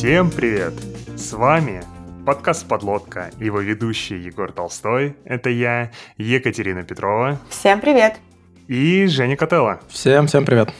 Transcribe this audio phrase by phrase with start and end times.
[0.00, 0.72] Всем привет!
[1.14, 1.82] С вами
[2.24, 7.38] подкаст «Подлодка», его ведущий Егор Толстой, это я, Екатерина Петрова.
[7.50, 8.16] Всем привет!
[8.66, 9.78] И Женя Котелло.
[9.90, 10.70] Всем, всем привет!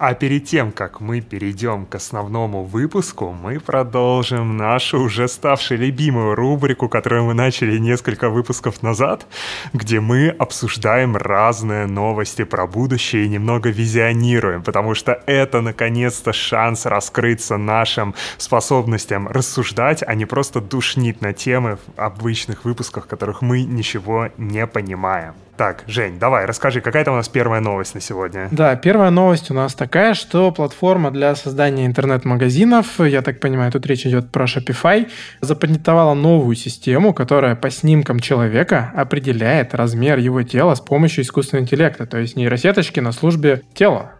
[0.00, 6.34] А перед тем, как мы перейдем к основному выпуску, мы продолжим нашу уже ставшую любимую
[6.36, 9.26] рубрику, которую мы начали несколько выпусков назад,
[9.74, 16.86] где мы обсуждаем разные новости про будущее и немного визионируем, потому что это, наконец-то, шанс
[16.86, 23.42] раскрыться нашим способностям рассуждать, а не просто душнить на темы в обычных выпусках, в которых
[23.42, 25.34] мы ничего не понимаем.
[25.60, 28.48] Так, Жень, давай, расскажи, какая там у нас первая новость на сегодня?
[28.50, 33.84] Да, первая новость у нас такая, что платформа для создания интернет-магазинов, я так понимаю, тут
[33.84, 35.10] речь идет про Shopify,
[35.42, 42.06] запатентовала новую систему, которая по снимкам человека определяет размер его тела с помощью искусственного интеллекта,
[42.06, 44.12] то есть нейросеточки на службе тела.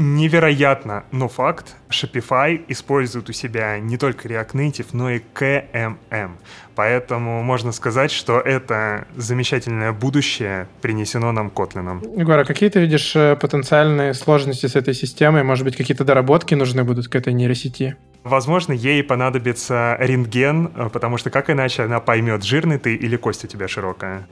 [0.00, 6.36] Невероятно, но факт, Shopify использует у себя не только React Native, но и KMM.
[6.76, 12.00] Поэтому можно сказать, что это замечательное будущее принесено нам Котлином.
[12.16, 15.42] Егор, а какие ты видишь э, потенциальные сложности с этой системой?
[15.42, 17.96] Может быть, какие-то доработки нужны будут к этой нейросети?
[18.22, 23.44] Возможно, ей понадобится рентген, э, потому что как иначе она поймет, жирный ты или кость
[23.44, 24.28] у тебя широкая.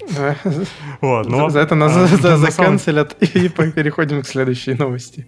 [1.00, 5.26] Вот, но, за, это нас а, заканцелят, и переходим к следующей новости.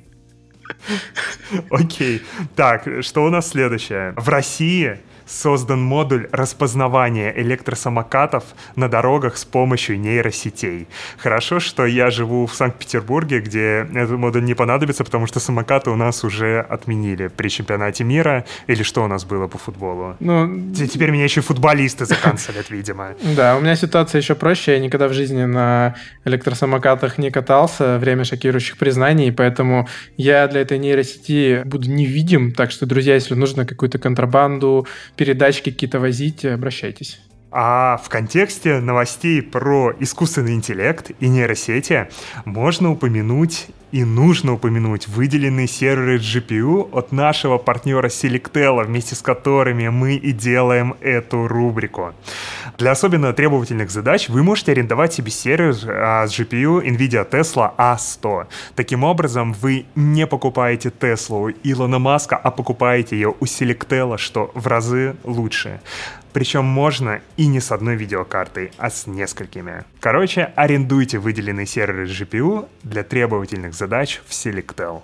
[1.70, 2.22] Окей.
[2.56, 4.12] Так, что у нас следующее?
[4.16, 4.98] В России
[5.28, 8.44] создан модуль распознавания электросамокатов
[8.76, 10.88] на дорогах с помощью нейросетей.
[11.18, 15.96] Хорошо, что я живу в Санкт-Петербурге, где этот модуль не понадобится, потому что самокаты у
[15.96, 18.44] нас уже отменили при чемпионате мира.
[18.66, 20.16] Или что у нас было по футболу?
[20.20, 23.14] Ну, Теперь меня еще футболисты заканцелят, видимо.
[23.38, 24.72] Да, у меня ситуация еще проще.
[24.72, 25.94] Я никогда в жизни на
[26.24, 27.98] электросамокатах не катался.
[27.98, 29.86] Время шокирующих признаний, поэтому
[30.16, 32.52] я для этой нейросети буду невидим.
[32.52, 34.86] Так что, друзья, если нужно какую-то контрабанду,
[35.18, 37.18] передачки какие-то возить, обращайтесь.
[37.60, 42.08] А в контексте новостей про искусственный интеллект и нейросети
[42.44, 49.88] можно упомянуть и нужно упомянуть выделенные серверы GPU от нашего партнера Selectel, вместе с которыми
[49.88, 52.14] мы и делаем эту рубрику.
[52.76, 58.46] Для особенно требовательных задач вы можете арендовать себе сервер а, с GPU NVIDIA Tesla A100.
[58.76, 64.50] Таким образом, вы не покупаете Tesla у Илона Маска, а покупаете ее у Selectel, что
[64.54, 65.80] в разы лучше.
[66.32, 69.84] Причем можно и не с одной видеокартой, а с несколькими.
[70.00, 75.02] Короче, арендуйте выделенные серверы GPU для требовательных задач в Selectel.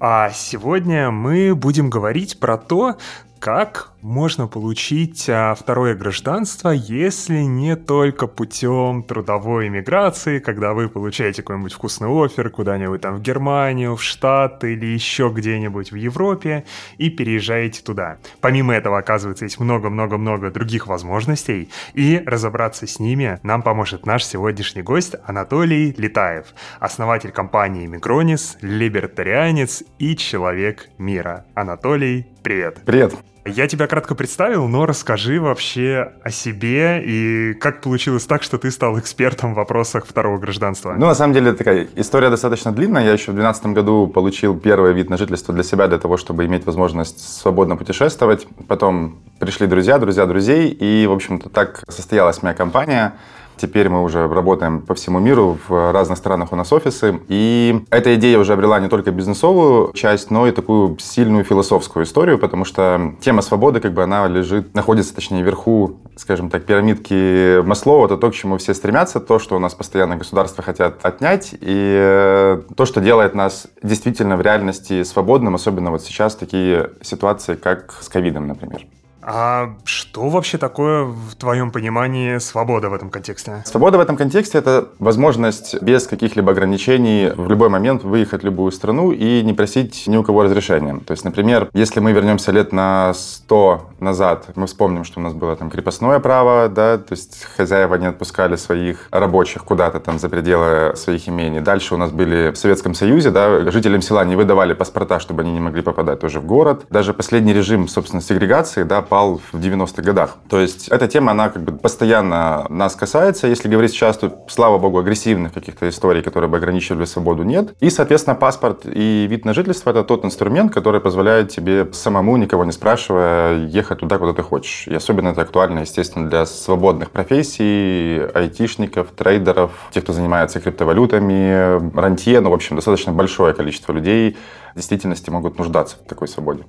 [0.00, 2.98] А сегодня мы будем говорить про то,
[3.38, 11.42] как можно получить а, второе гражданство, если не только путем трудовой иммиграции, когда вы получаете
[11.42, 16.66] какой-нибудь вкусный офер куда-нибудь там в Германию, в Штаты или еще где-нибудь в Европе
[16.98, 18.18] и переезжаете туда.
[18.42, 24.82] Помимо этого, оказывается, есть много-много-много других возможностей, и разобраться с ними нам поможет наш сегодняшний
[24.82, 26.48] гость Анатолий Летаев,
[26.78, 31.46] основатель компании Микронис, либертарианец и человек мира.
[31.54, 32.82] Анатолий, привет.
[32.84, 33.33] Привет.
[33.46, 38.70] Я тебя кратко представил, но расскажи вообще о себе и как получилось так, что ты
[38.70, 40.94] стал экспертом в вопросах второго гражданства.
[40.96, 43.04] Ну, на самом деле, такая история достаточно длинная.
[43.04, 46.46] Я еще в 2012 году получил первый вид на жительство для себя, для того, чтобы
[46.46, 48.46] иметь возможность свободно путешествовать.
[48.66, 53.12] Потом пришли друзья, друзья друзей, и, в общем-то, так состоялась моя компания.
[53.56, 57.20] Теперь мы уже работаем по всему миру, в разных странах у нас офисы.
[57.28, 62.38] И эта идея уже обрела не только бизнесовую часть, но и такую сильную философскую историю,
[62.38, 68.04] потому что тема свободы, как бы она лежит, находится, точнее, вверху, скажем так, пирамидки Маслоу.
[68.04, 71.96] Это то, к чему все стремятся, то, что у нас постоянно государства хотят отнять, и
[71.98, 77.94] э, то, что делает нас действительно в реальности свободным, особенно вот сейчас такие ситуации, как
[78.00, 78.86] с ковидом, например.
[79.26, 83.62] А что вообще такое, в твоем понимании, свобода в этом контексте?
[83.64, 88.70] Свобода в этом контексте— это возможность без каких-либо ограничений в любой момент выехать в любую
[88.70, 91.00] страну и не просить ни у кого разрешения.
[91.06, 95.32] То есть, например, если мы вернемся лет на 100 назад, мы вспомним, что у нас
[95.32, 100.28] было там крепостное право, да, то есть хозяева не отпускали своих рабочих куда-то там за
[100.28, 101.60] пределы своих имений.
[101.60, 105.52] Дальше у нас были в Советском Союзе, да, жителям села не выдавали паспорта, чтобы они
[105.52, 106.84] не могли попадать тоже в город.
[106.90, 110.38] Даже последний режим, собственно, сегрегации, да, пал в 90-х годах.
[110.48, 113.46] То есть эта тема, она как бы постоянно нас касается.
[113.46, 117.76] Если говорить сейчас, то, слава богу, агрессивных каких-то историй, которые бы ограничивали свободу, нет.
[117.78, 122.64] И, соответственно, паспорт и вид на жительство– это тот инструмент, который позволяет тебе самому, никого
[122.64, 124.88] не спрашивая, ехать туда, куда ты хочешь.
[124.88, 132.40] И особенно это актуально, естественно, для свободных профессий, айтишников, трейдеров, тех, кто занимается криптовалютами, рантье,
[132.40, 134.36] ну, в общем, достаточно большое количество людей
[134.72, 136.64] в действительности могут нуждаться в такой свободе.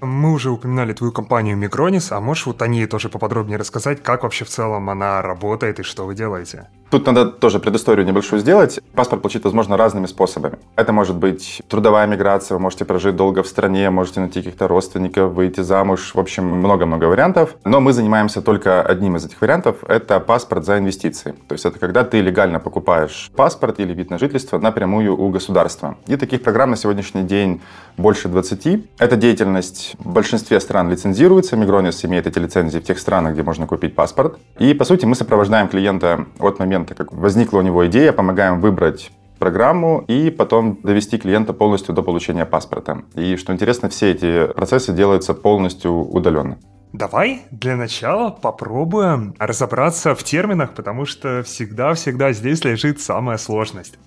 [0.00, 4.24] Мы уже упоминали твою компанию Микронис, а можешь вот о ней тоже поподробнее рассказать, как
[4.24, 6.68] вообще в целом она работает и что вы делаете?
[6.88, 8.78] Тут надо тоже предысторию небольшую сделать.
[8.94, 10.58] Паспорт получить возможно разными способами.
[10.76, 15.32] Это может быть трудовая миграция, вы можете прожить долго в стране, можете найти каких-то родственников,
[15.32, 16.12] выйти замуж.
[16.14, 17.56] В общем, много-много вариантов.
[17.64, 19.78] Но мы занимаемся только одним из этих вариантов.
[19.88, 21.34] Это паспорт за инвестиции.
[21.48, 25.96] То есть это когда ты легально покупаешь паспорт или вид на жительство напрямую у государства.
[26.06, 27.60] И таких программ на сегодняшний день
[27.96, 28.84] больше 20.
[28.98, 31.56] Эта деятельность в большинстве стран лицензируется.
[31.56, 34.38] Мигронис имеет эти лицензии в тех странах, где можно купить паспорт.
[34.60, 38.60] И, по сути, мы сопровождаем клиента от момента момента, как возникла у него идея, помогаем
[38.60, 43.02] выбрать программу и потом довести клиента полностью до получения паспорта.
[43.14, 46.58] И что интересно, все эти процессы делаются полностью удаленно.
[46.92, 53.98] Давай для начала попробуем разобраться в терминах, потому что всегда-всегда здесь лежит самая сложность.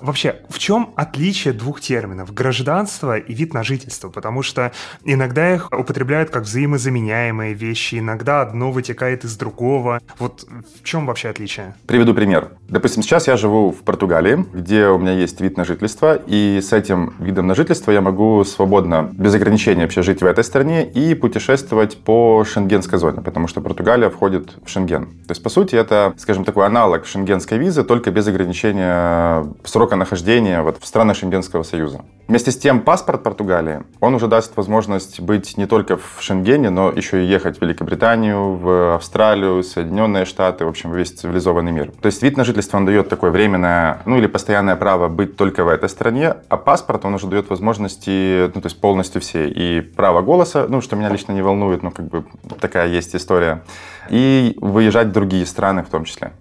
[0.00, 4.08] Вообще, в чем отличие двух терминов– гражданство и вид на жительство?
[4.08, 4.72] Потому что
[5.04, 10.00] иногда их употребляют как взаимозаменяемые вещи, иногда одно вытекает из другого.
[10.18, 10.44] Вот
[10.74, 11.76] в чем вообще отличие?
[11.86, 12.52] Приведу пример.
[12.68, 16.72] Допустим, сейчас я живу в Португалии, где у меня есть вид на жительство, и с
[16.72, 21.14] этим видом на жительство я могу свободно, без ограничений вообще жить в этой стране и
[21.14, 25.06] путешествовать по по шенгенской зоне, потому что Португалия входит в Шенген.
[25.06, 30.62] То есть, по сути, это, скажем, такой аналог шенгенской визы, только без ограничения срока нахождения
[30.62, 32.02] вот в странах Шенгенского союза.
[32.26, 36.90] Вместе с тем, паспорт Португалии, он уже даст возможность быть не только в Шенгене, но
[36.90, 41.92] еще и ехать в Великобританию, в Австралию, Соединенные Штаты, в общем, весь цивилизованный мир.
[42.00, 45.64] То есть вид на жительство он дает такое временное, ну или постоянное право быть только
[45.64, 49.46] в этой стране, а паспорт он уже дает возможности, ну то есть полностью все.
[49.46, 52.24] И право голоса, ну что меня лично не волнует, ну как бы
[52.58, 53.62] такая есть история.
[54.08, 56.32] И выезжать в другие страны в том числе.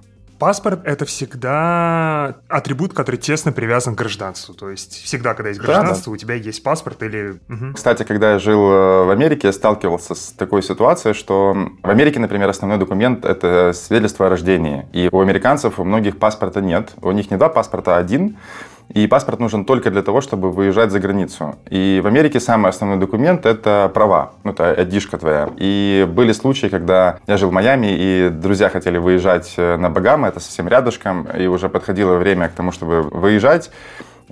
[0.44, 4.54] Паспорт— это всегда атрибут, который тесно привязан к гражданству.
[4.54, 6.12] То есть всегда, когда есть гражданство, да, да.
[6.12, 7.40] у тебя есть паспорт или...
[7.48, 7.76] Угу.
[7.76, 12.20] Кстати, когда я жил э, в Америке, я сталкивался с такой ситуацией, что в Америке,
[12.20, 14.86] например, основной документ— это свидетельство о рождении.
[14.92, 16.92] И у американцев у многих паспорта нет.
[17.02, 18.36] У них не два паспорта, а один—
[18.94, 21.56] и паспорт нужен только для того, чтобы выезжать за границу.
[21.70, 25.50] И в Америке самый основной документ– это права, ну, это одишка твоя.
[25.58, 30.28] И были случаи, когда я жил в Майами, и друзья хотели выезжать э, на Багамы,
[30.28, 33.72] это совсем рядышком, и уже подходило время к тому, чтобы выезжать.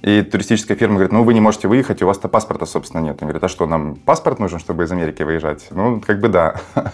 [0.02, 3.18] И туристическая фирма говорит, ну вы не можете выехать, у вас-то паспорта, собственно, нет.
[3.22, 5.68] Он говорит, а что, нам паспорт нужен, чтобы из Америки выезжать?
[5.72, 6.56] Ну, как бы да.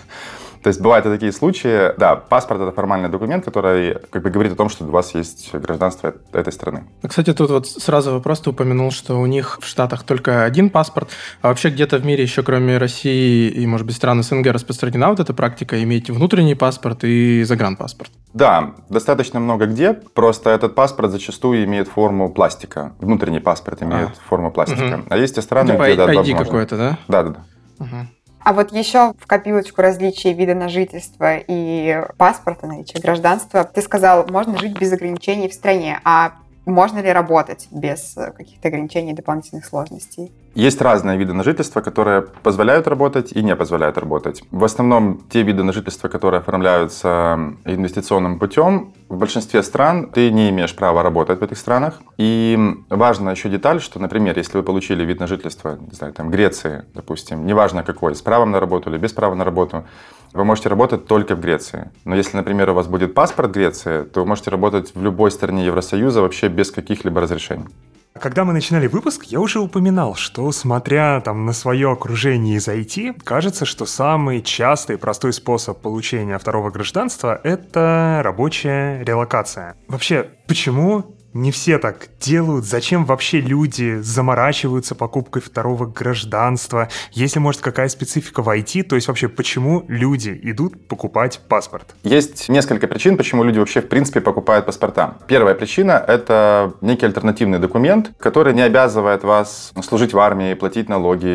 [0.63, 1.97] То есть бывают и такие случаи.
[1.97, 5.53] Да, паспорт— это формальный документ, который как бы говорит о том, что у вас есть
[5.53, 6.83] гражданство этой страны.
[7.07, 11.09] Кстати, тут вот сразу вопрос, ты упомянул, что у них в Штатах только один паспорт,
[11.41, 15.19] а вообще где-то в мире еще кроме России и, может быть, стран СНГ распространена вот
[15.19, 18.11] эта практика иметь внутренний паспорт и загранпаспорт?
[18.33, 19.93] Да, достаточно много где.
[19.93, 22.93] Просто этот паспорт зачастую имеет форму пластика.
[22.99, 24.29] Внутренний паспорт имеет а.
[24.29, 24.99] форму пластика.
[24.99, 25.07] Угу.
[25.09, 25.95] А есть и страны, типа где...
[25.95, 26.97] Да, ID какой-то, да?
[27.07, 27.85] Да, да, да.
[27.85, 28.07] Угу.
[28.47, 34.25] А вот еще в копилочку различий вида на жительство и паспорта, наличия гражданства, ты сказал,
[34.29, 35.99] можно жить без ограничений в стране.
[36.05, 36.35] А
[36.65, 40.31] можно ли работать без каких-то ограничений и дополнительных сложностей?
[40.57, 44.41] Есть разные виды на жительство, которые позволяют работать и не позволяют работать.
[44.49, 50.49] В основном те виды на жительство, которые оформляются инвестиционным путем, в большинстве стран ты не
[50.49, 52.01] имеешь права работать в этих странах.
[52.17, 52.57] И
[52.89, 56.85] важна еще деталь, что, например, если вы получили вид на жительство, не знаю, там, Греции,
[56.95, 59.85] допустим, неважно какой, с правом на работу или без права на работу,
[60.33, 61.91] вы можете работать только в Греции.
[62.03, 65.65] Но если, например, у вас будет паспорт Греции, то вы можете работать в любой стране
[65.65, 67.67] Евросоюза вообще без каких-либо разрешений.
[68.21, 73.21] Когда мы начинали выпуск, я уже упоминал, что, смотря там на свое окружение из IT,
[73.23, 79.75] кажется, что самый частый простой способ получения второго гражданства— это рабочая релокация.
[79.87, 82.65] Вообще, почему не все так делают.
[82.65, 86.89] Зачем вообще люди заморачиваются покупкой второго гражданства?
[87.11, 91.95] Если, может, какая специфика в IT, то есть вообще почему люди идут покупать паспорт?
[92.03, 95.17] Есть несколько причин, почему люди вообще в принципе покупают паспорта.
[95.27, 101.27] Первая причина— это некий альтернативный документ, который не обязывает вас служить в армии, платить налоги.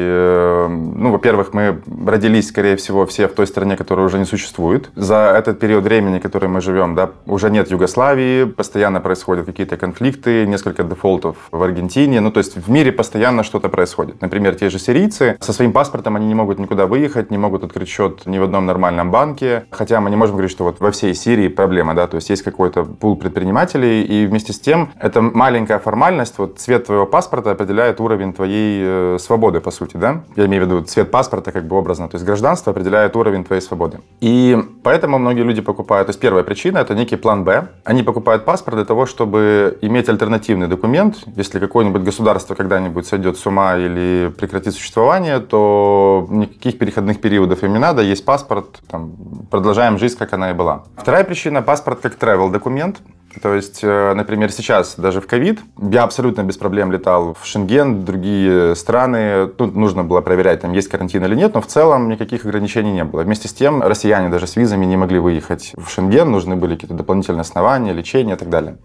[0.66, 4.90] Ну, во-первых, мы родились, скорее всего, все в той стране, которая уже не существует.
[4.96, 9.91] За этот период времени, который мы живем, да, уже нет Югославии, постоянно происходят какие-то конфликты,
[10.00, 12.20] несколько дефолтов в Аргентине.
[12.20, 14.20] Ну, то есть в мире постоянно что-то происходит.
[14.20, 17.88] Например, те же сирийцы со своим паспортом они не могут никуда выехать, не могут открыть
[17.88, 19.64] счет ни в одном нормальном банке.
[19.70, 22.42] Хотя мы не можем говорить, что вот во всей Сирии проблема, да, то есть есть
[22.42, 28.00] какой-то пул предпринимателей, и вместе с тем это маленькая формальность, вот цвет твоего паспорта определяет
[28.00, 30.22] уровень твоей э, свободы, по сути, да.
[30.36, 33.62] Я имею в виду цвет паспорта как бы образно, то есть гражданство определяет уровень твоей
[33.62, 34.00] свободы.
[34.20, 37.68] И поэтому многие люди покупают, то есть первая причина это некий план Б.
[37.84, 41.16] Они покупают паспорт для того, чтобы иметь альтернативный документ.
[41.36, 47.72] Если какое-нибудь государство когда-нибудь сойдет с ума или прекратит существование, то никаких переходных периодов им
[47.72, 48.00] не надо.
[48.00, 49.12] Есть паспорт, там,
[49.50, 50.84] продолжаем жизнь, как она и была.
[50.96, 53.00] Вторая причина– паспорт как travel документ.
[53.40, 58.04] То есть, э, например, сейчас, даже в ковид, я абсолютно без проблем летал в Шенген,
[58.04, 59.46] другие страны.
[59.46, 63.04] Тут нужно было проверять, там есть карантин или нет, но в целом никаких ограничений не
[63.04, 63.22] было.
[63.22, 66.94] Вместе с тем, россияне даже с визами не могли выехать в Шенген, нужны были какие-то
[66.94, 68.76] дополнительные основания, лечение и так далее.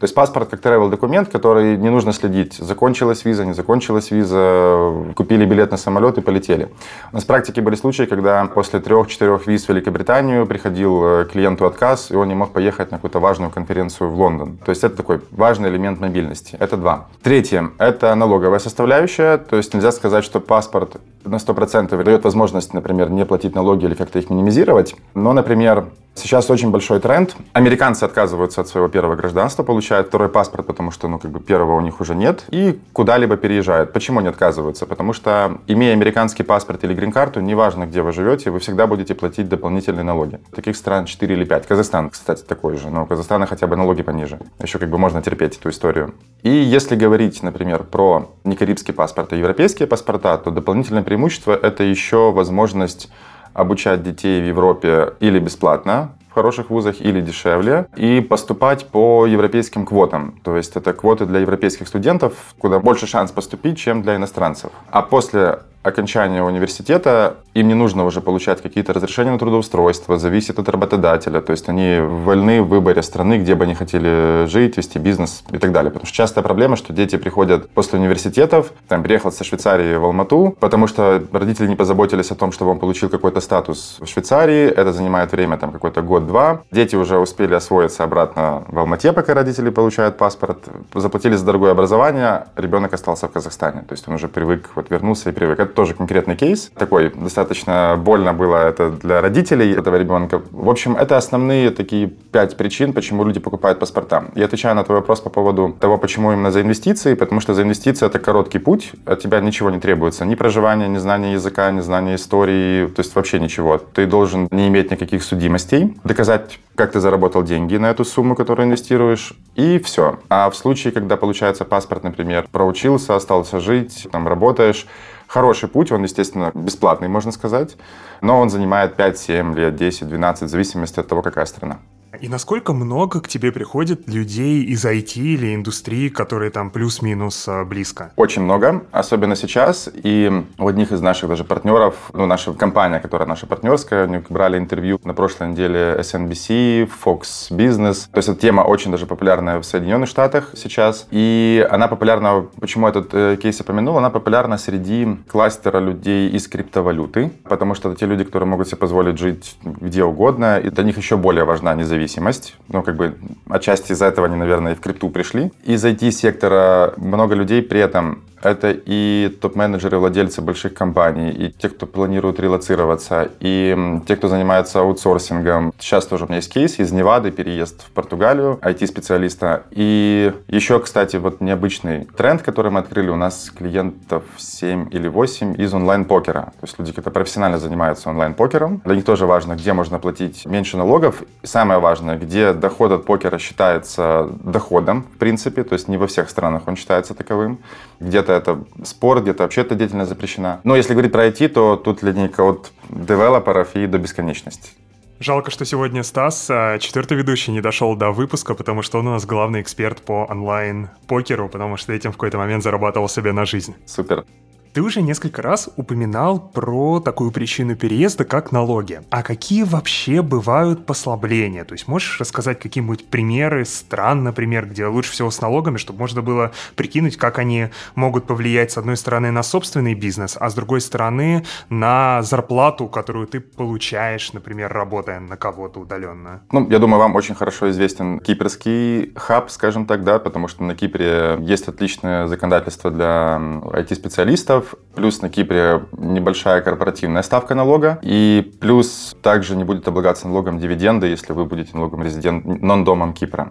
[0.00, 4.94] То есть паспорт как travel документ, который не нужно следить, закончилась виза, не закончилась виза,
[5.14, 6.70] купили билет на самолет и полетели.
[7.12, 11.66] У нас в практике были случаи, когда после трех-четырех виз в Великобританию приходил э, клиенту
[11.66, 14.56] отказ, и он не мог поехать на какую-то важную конференцию в Лондон.
[14.64, 16.56] То есть это такой важный элемент мобильности.
[16.58, 17.08] Это два.
[17.22, 19.36] Третье– это налоговая составляющая.
[19.36, 23.94] То есть нельзя сказать, что паспорт на 100% дает возможность, например, не платить налоги или
[23.94, 24.94] как-то их минимизировать.
[25.14, 27.34] Но, например, Сейчас очень большой тренд.
[27.52, 31.76] Американцы отказываются от своего первого гражданства, получают второй паспорт, потому что, ну, как бы первого
[31.76, 33.92] у них уже нет, и куда-либо переезжают.
[33.92, 34.86] Почему они отказываются?
[34.86, 39.48] Потому что, имея американский паспорт или грин-карту, неважно, где вы живете, вы всегда будете платить
[39.48, 40.38] дополнительные налоги.
[40.54, 41.66] Таких стран 4 или 5.
[41.66, 44.38] Казахстан, кстати, такой же, но у Казахстана хотя бы налоги пониже.
[44.62, 46.14] Еще как бы можно терпеть эту историю.
[46.44, 51.82] И если говорить, например, про не карибский паспорт, а европейские паспорта, то дополнительное преимущество– это
[51.82, 53.10] еще возможность
[53.54, 59.84] обучать детей в Европе или бесплатно, в хороших вузах или дешевле, и поступать по европейским
[59.84, 60.34] квотам.
[60.42, 64.70] То есть это квоты для европейских студентов, куда больше шанс поступить, чем для иностранцев.
[64.90, 70.68] А после окончания университета им не нужно уже получать какие-то разрешения на трудоустройство, зависит от
[70.68, 71.40] работодателя.
[71.40, 75.58] То есть они вольны в выборе страны, где бы они хотели жить, вести бизнес и
[75.58, 75.90] так далее.
[75.90, 80.56] Потому что частая проблема, что дети приходят после университетов, там, приехал со Швейцарии в Алмату,
[80.60, 84.68] потому что родители не позаботились о том, чтобы он получил какой-то статус в Швейцарии.
[84.68, 86.62] Это занимает время, там, какой-то год-два.
[86.70, 90.58] Дети уже успели освоиться обратно в Алмате, пока родители получают паспорт.
[90.94, 93.82] Заплатили за дорогое образование, ребенок остался в Казахстане.
[93.88, 96.70] То есть он уже привык, вот вернулся и привык тоже конкретный кейс.
[96.74, 100.42] Такой достаточно больно было это для родителей этого ребенка.
[100.50, 104.24] В общем, это основные такие пять причин, почему люди покупают паспорта.
[104.34, 107.14] Я отвечаю на твой вопрос по поводу того, почему именно за инвестиции.
[107.14, 110.24] Потому что за инвестиции это короткий путь, от тебя ничего не требуется.
[110.24, 113.78] Ни проживания, ни знания языка, ни знания истории, то есть вообще ничего.
[113.78, 118.66] Ты должен не иметь никаких судимостей, доказать, как ты заработал деньги на эту сумму, которую
[118.66, 120.18] инвестируешь, и все.
[120.28, 124.86] А в случае, когда получается паспорт, например, проучился, остался жить, там работаешь,
[125.30, 127.76] Хороший путь, он, естественно, бесплатный, можно сказать,
[128.20, 131.78] но он занимает 5, 7 лет, 10, 12, в зависимости от того, какая страна.
[132.18, 137.64] И насколько много к тебе приходит людей из IT или индустрии, которые там плюс-минус а,
[137.64, 138.12] близко?
[138.16, 139.88] Очень много, особенно сейчас.
[139.94, 144.58] И у одних из наших даже партнеров, ну, наша компания, которая наша партнерская, они брали
[144.58, 148.08] интервью на прошлой неделе SNBC, Fox Business.
[148.10, 151.06] То есть эта тема очень даже популярная в Соединенных Штатах сейчас.
[151.10, 157.30] И она популярна, почему этот э, кейс упомянул, она популярна среди кластера людей из криптовалюты,
[157.44, 160.98] потому что это те люди, которые могут себе позволить жить где угодно, и для них
[160.98, 162.56] еще более важна независимость зависимость.
[162.68, 163.14] Ну, как бы
[163.48, 165.52] отчасти из-за этого они, наверное, и в крипту пришли.
[165.64, 171.86] Из IT-сектора много людей при этом это и топ-менеджеры, владельцы больших компаний, и те, кто
[171.86, 175.72] планирует релацироваться, и те, кто занимается аутсорсингом.
[175.78, 179.64] Сейчас тоже у меня есть кейс из Невады, переезд в Португалию, IT-специалиста.
[179.70, 185.60] И еще, кстати, вот необычный тренд, который мы открыли, у нас клиентов 7 или 8
[185.60, 186.52] из онлайн-покера.
[186.60, 188.82] То есть люди, которые профессионально занимаются онлайн-покером.
[188.84, 191.22] Для них тоже важно, где можно платить меньше налогов.
[191.42, 196.06] И самое важное, где доход от покера считается доходом, в принципе, то есть не во
[196.06, 197.58] всех странах он считается таковым.
[198.00, 200.60] Где-то где-то это спорт, где-то вообще эта деятельность запрещена.
[200.64, 204.70] Но если говорить про IT, то тут линейка от девелоперов и до бесконечности.
[205.18, 209.10] Жалко, что сегодня Стас, а, четвертый ведущий, не дошел до выпуска, потому что он у
[209.10, 213.74] нас главный эксперт по онлайн-покеру, потому что этим в какой-то момент зарабатывал себе на жизнь.
[213.84, 214.24] Супер.
[214.72, 219.00] Ты уже несколько раз упоминал про такую причину переезда, как налоги.
[219.10, 221.64] А какие вообще бывают послабления?
[221.64, 226.22] То есть можешь рассказать какие-нибудь примеры стран, например, где лучше всего с налогами, чтобы можно
[226.22, 230.80] было прикинуть, как они могут повлиять, с одной стороны, на собственный бизнес, а с другой
[230.80, 236.42] стороны, на зарплату, которую ты получаешь, например, работая на кого-то удаленно?
[236.52, 240.76] Ну, я думаю, вам очень хорошо известен кипрский хаб, скажем так, да, потому что на
[240.76, 248.52] Кипре есть отличное законодательство для IT-специалистов, налогов, плюс на Кипре небольшая корпоративная ставка налога, и
[248.60, 253.50] плюс также не будет облагаться налогом дивиденды, если вы будете налогом резидент, нон-домом Кипра.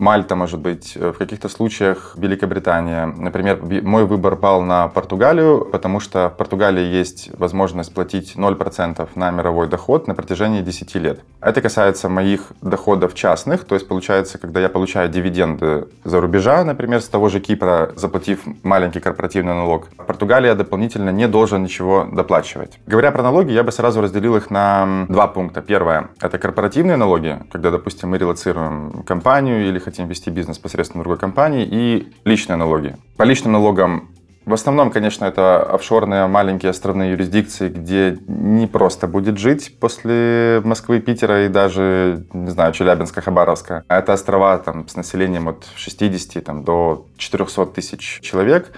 [0.00, 3.04] Мальта, может быть, в каких-то случаях Великобритания.
[3.04, 9.30] Например, мой выбор пал на Португалию, потому что в Португалии есть возможность платить 0% на
[9.30, 11.20] мировой доход на протяжении 10 лет.
[11.42, 17.02] Это касается моих доходов частных, то есть получается, когда я получаю дивиденды за рубежа, например,
[17.02, 22.78] с того же Кипра, заплатив маленький корпоративный налог, Португалия дополнительно не должен ничего доплачивать.
[22.86, 25.60] Говоря про налоги, я бы сразу разделил их на два пункта.
[25.60, 31.18] Первое– это корпоративные налоги, когда, допустим, мы релацируем компанию или хотим вести бизнес посредством другой
[31.18, 32.96] компании, и личные налоги.
[33.16, 34.08] По личным налогам
[34.46, 40.98] в основном, конечно, это офшорные маленькие островные юрисдикции, где не просто будет жить после Москвы,
[41.00, 43.84] Питера и даже, не знаю, Челябинска, Хабаровска.
[43.88, 48.72] Это острова там, с населением от 60 там, до 400 тысяч человек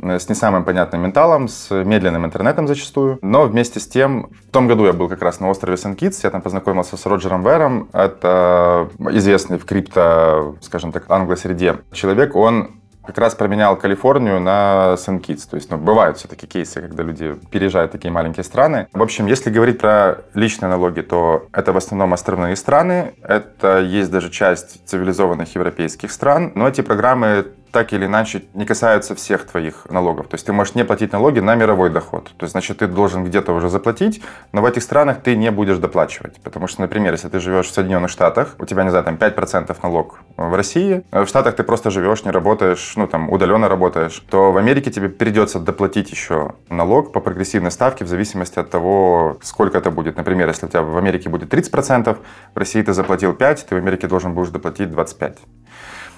[0.00, 3.18] с не самым понятным менталом, с медленным интернетом зачастую.
[3.22, 6.30] Но вместе с тем, в том году я был как раз на острове Сен-Китс, я
[6.30, 7.88] там познакомился с Роджером Вером.
[7.92, 12.36] Это известный в крипто, скажем так, англосреде человек.
[12.36, 15.46] Он как раз променял Калифорнию на Сен-Китс.
[15.46, 18.88] То есть, ну, бывают все-таки кейсы, когда люди переезжают в такие маленькие страны.
[18.92, 24.10] В общем, если говорить про личные налоги, то это в основном островные страны, это есть
[24.10, 29.86] даже часть цивилизованных европейских стран, но эти программы так или иначе не касаются всех твоих
[29.90, 30.28] налогов.
[30.28, 32.24] То есть ты можешь не платить налоги на мировой доход.
[32.36, 35.78] То есть, значит, ты должен где-то уже заплатить, но в этих странах ты не будешь
[35.78, 36.40] доплачивать.
[36.42, 39.76] Потому что, например, если ты живешь в Соединенных Штатах, у тебя, не знаю, там 5%
[39.82, 44.22] налог в России, а в Штатах ты просто живешь, не работаешь, ну, там, удаленно работаешь,
[44.30, 49.38] то в Америке тебе придется доплатить еще налог по прогрессивной ставке в зависимости от того,
[49.42, 50.16] сколько это будет.
[50.16, 52.16] Например, если у тебя в Америке будет 30%,
[52.54, 55.38] в России ты заплатил 5%, ты в Америке должен будешь доплатить 25%.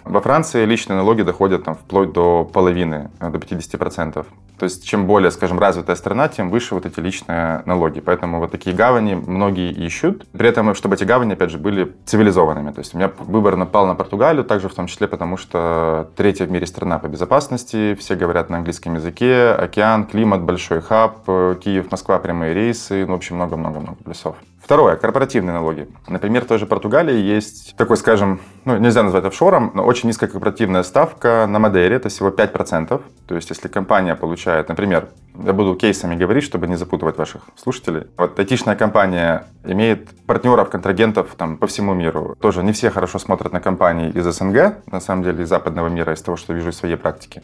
[0.08, 4.26] Во Франции личные налоги доходят там, вплоть до половины, э, до 50%.
[4.58, 8.00] То есть чем более, скажем, развитая страна, тем выше вот эти личные налоги.
[8.00, 10.26] Поэтому вот такие гавани многие ищут.
[10.32, 12.72] При этом, чтобы эти гавани, опять же, были цивилизованными.
[12.72, 16.46] То есть у меня выбор напал на Португалию, также в том числе потому, что третья
[16.46, 21.56] в мире страна по безопасности, все говорят на английском языке, океан, климат, большой хаб, э,
[21.62, 24.36] Киев, Москва, прямые рейсы, ну, в общем, много-много-много плюсов.
[24.62, 25.88] Второе, корпоративные налоги.
[26.08, 30.28] Например, в той же Португалии есть такой, скажем, ну, нельзя назвать офшором, но очень низкая
[30.28, 33.00] корпоративная ставка на Мадейре, это всего 5%.
[33.26, 35.08] То есть, если компания получает, например,
[35.42, 38.08] я буду кейсами говорить, чтобы не запутывать ваших слушателей.
[38.16, 42.36] Вот айтишная компания имеет партнеров, контрагентов там, по всему миру.
[42.40, 46.12] Тоже не все хорошо смотрят на компании из СНГ, на самом деле из западного мира,
[46.12, 47.42] из того, что вижу из своей практики.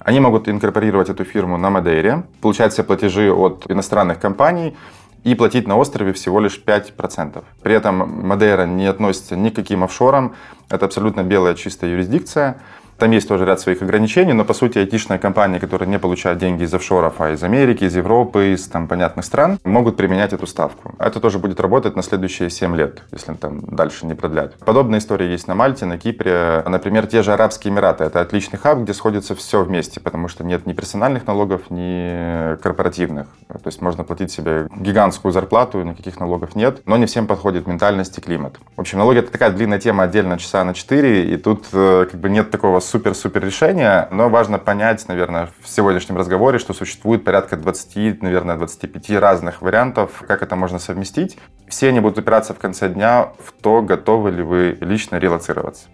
[0.00, 4.76] Они могут инкорпорировать эту фирму на Мадейре, получать все платежи от иностранных компаний,
[5.24, 7.44] и платить на острове всего лишь 5%.
[7.62, 10.34] При этом Мадейра не относится ни к каким офшорам,
[10.68, 12.60] это абсолютно белая чистая юрисдикция.
[13.00, 16.64] Там есть тоже ряд своих ограничений, но по сути айтишные компании, которые не получают деньги
[16.64, 20.94] из офшоров, а из Америки, из Европы, из там понятных стран, могут применять эту ставку.
[20.98, 24.54] Это тоже будет работать на следующие 7 лет, если там дальше не продлят.
[24.58, 26.62] Подобная история есть на Мальте, на Кипре.
[26.66, 28.04] Например, те же Арабские Эмираты.
[28.04, 33.28] Это отличный хаб, где сходится все вместе, потому что нет ни персональных налогов, ни корпоративных.
[33.48, 38.18] То есть можно платить себе гигантскую зарплату, никаких налогов нет, но не всем подходит ментальность
[38.18, 38.56] и климат.
[38.76, 42.20] В общем, налоги это такая длинная тема, отдельно часа на 4, и тут э, как
[42.20, 47.56] бы нет такого супер-супер решения, но важно понять, наверное, в сегодняшнем разговоре, что существует порядка
[47.56, 51.38] 20, наверное, 25 разных вариантов, как это можно совместить.
[51.68, 55.86] Все они будут опираться в конце дня в то, готовы ли вы лично релацироваться.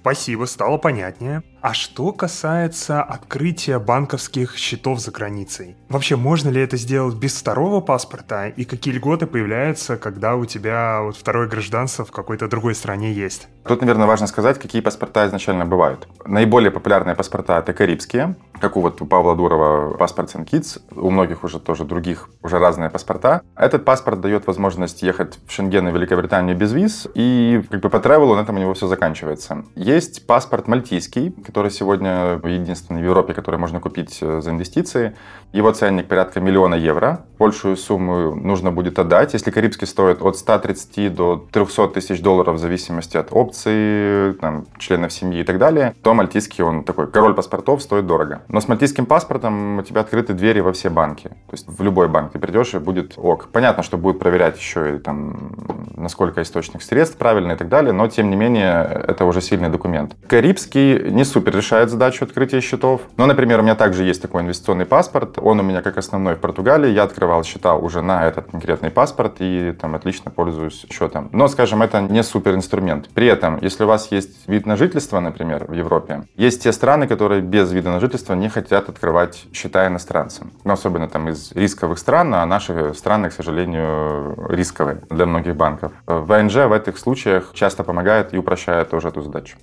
[0.00, 1.42] Спасибо, стало понятнее.
[1.66, 5.74] А что касается открытия банковских счетов за границей?
[5.88, 8.46] Вообще, можно ли это сделать без второго паспорта?
[8.46, 13.48] И какие льготы появляются, когда у тебя вот второе гражданство в какой-то другой стране есть?
[13.66, 16.06] Тут, наверное, важно сказать, какие паспорта изначально бывают.
[16.24, 21.42] Наиболее популярные паспорта— это карибские, как у вот у Павла Дурова паспорт Сен-Китс, у многих
[21.44, 23.42] уже тоже других уже разные паспорта.
[23.56, 27.98] Этот паспорт дает возможность ехать в Шенген и Великобританию без виз, и как бы по
[27.98, 29.64] тревелу на этом у него все заканчивается.
[29.74, 35.16] Есть паспорт мальтийский, который сегодня единственный в Европе, который можно купить э, за инвестиции.
[35.52, 37.24] Его ценник порядка миллиона евро.
[37.38, 39.32] Большую сумму нужно будет отдать.
[39.32, 45.14] Если карибский стоит от 130 до 300 тысяч долларов в зависимости от опций, там, членов
[45.14, 48.42] семьи и так далее, то мальтийский, он такой король паспортов, стоит дорого.
[48.48, 51.28] Но с мальтийским паспортом у тебя открыты двери во все банки.
[51.28, 53.48] То есть в любой банк ты придешь и будет ок.
[53.50, 55.52] Понятно, что будет проверять еще и там,
[55.96, 60.14] насколько источник средств правильный и так далее, но тем не менее это уже сильный документ.
[60.26, 63.02] Карибский не супер решает задачу открытия счетов.
[63.16, 65.38] Но, например, у меня также есть такой инвестиционный паспорт.
[65.38, 66.90] Он у меня как основной в Португалии.
[66.90, 71.28] Я открывал счета уже на этот конкретный паспорт и там отлично пользуюсь счетом.
[71.32, 73.08] Но, скажем, это не супер инструмент.
[73.14, 77.06] При этом, если у вас есть вид на жительство, например, в Европе, есть те страны,
[77.06, 80.52] которые без вида на жительство не хотят открывать счета иностранцам.
[80.64, 85.92] Ну, особенно там из рисковых стран, а наши страны, к сожалению, рисковые для многих банков.
[86.06, 89.56] ВНЖ в этих случаях часто помогает и упрощает тоже эту задачу.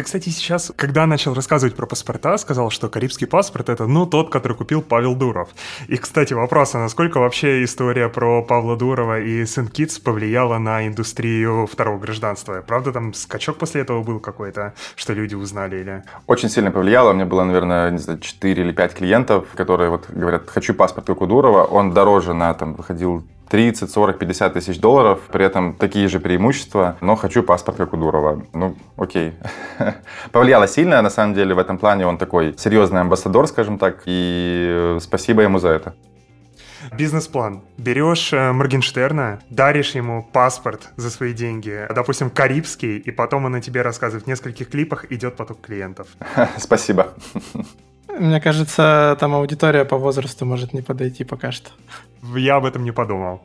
[0.00, 4.30] Ты, кстати, сейчас, когда начал рассказывать про паспорта, сказал, что карибский паспорт— это, ну, тот,
[4.30, 5.50] который купил Павел Дуров.
[5.88, 11.66] И, кстати, вопрос, а насколько вообще история про Павла Дурова и Сент-Китс повлияла на индустрию
[11.70, 12.64] второго гражданства?
[12.66, 16.02] Правда, там скачок после этого был какой-то, что люди узнали или...
[16.26, 17.10] Очень сильно повлияло.
[17.10, 21.08] У меня было, наверное, не знаю, 4 или 5 клиентов, которые вот говорят, хочу паспорт,
[21.08, 21.64] как у Дурова.
[21.64, 26.96] Он дороже на, там, выходил 30, 40, 50 тысяч долларов, при этом такие же преимущества,
[27.00, 28.42] но хочу паспорт, как у Дурова.
[28.52, 29.32] Ну, окей.
[30.32, 34.96] Повлияло сильно, на самом деле, в этом плане он такой серьезный амбассадор, скажем так, и
[35.00, 35.94] спасибо ему за это.
[36.96, 37.62] Бизнес-план.
[37.76, 43.60] Берешь э, Моргенштерна, даришь ему паспорт за свои деньги, допустим, карибский, и потом он на
[43.60, 46.06] тебе рассказывает в нескольких клипах, идет поток клиентов.
[46.56, 47.14] Спасибо.
[48.18, 51.70] Мне кажется, там аудитория по возрасту может не подойти пока что.
[52.36, 53.42] Я об этом не подумал.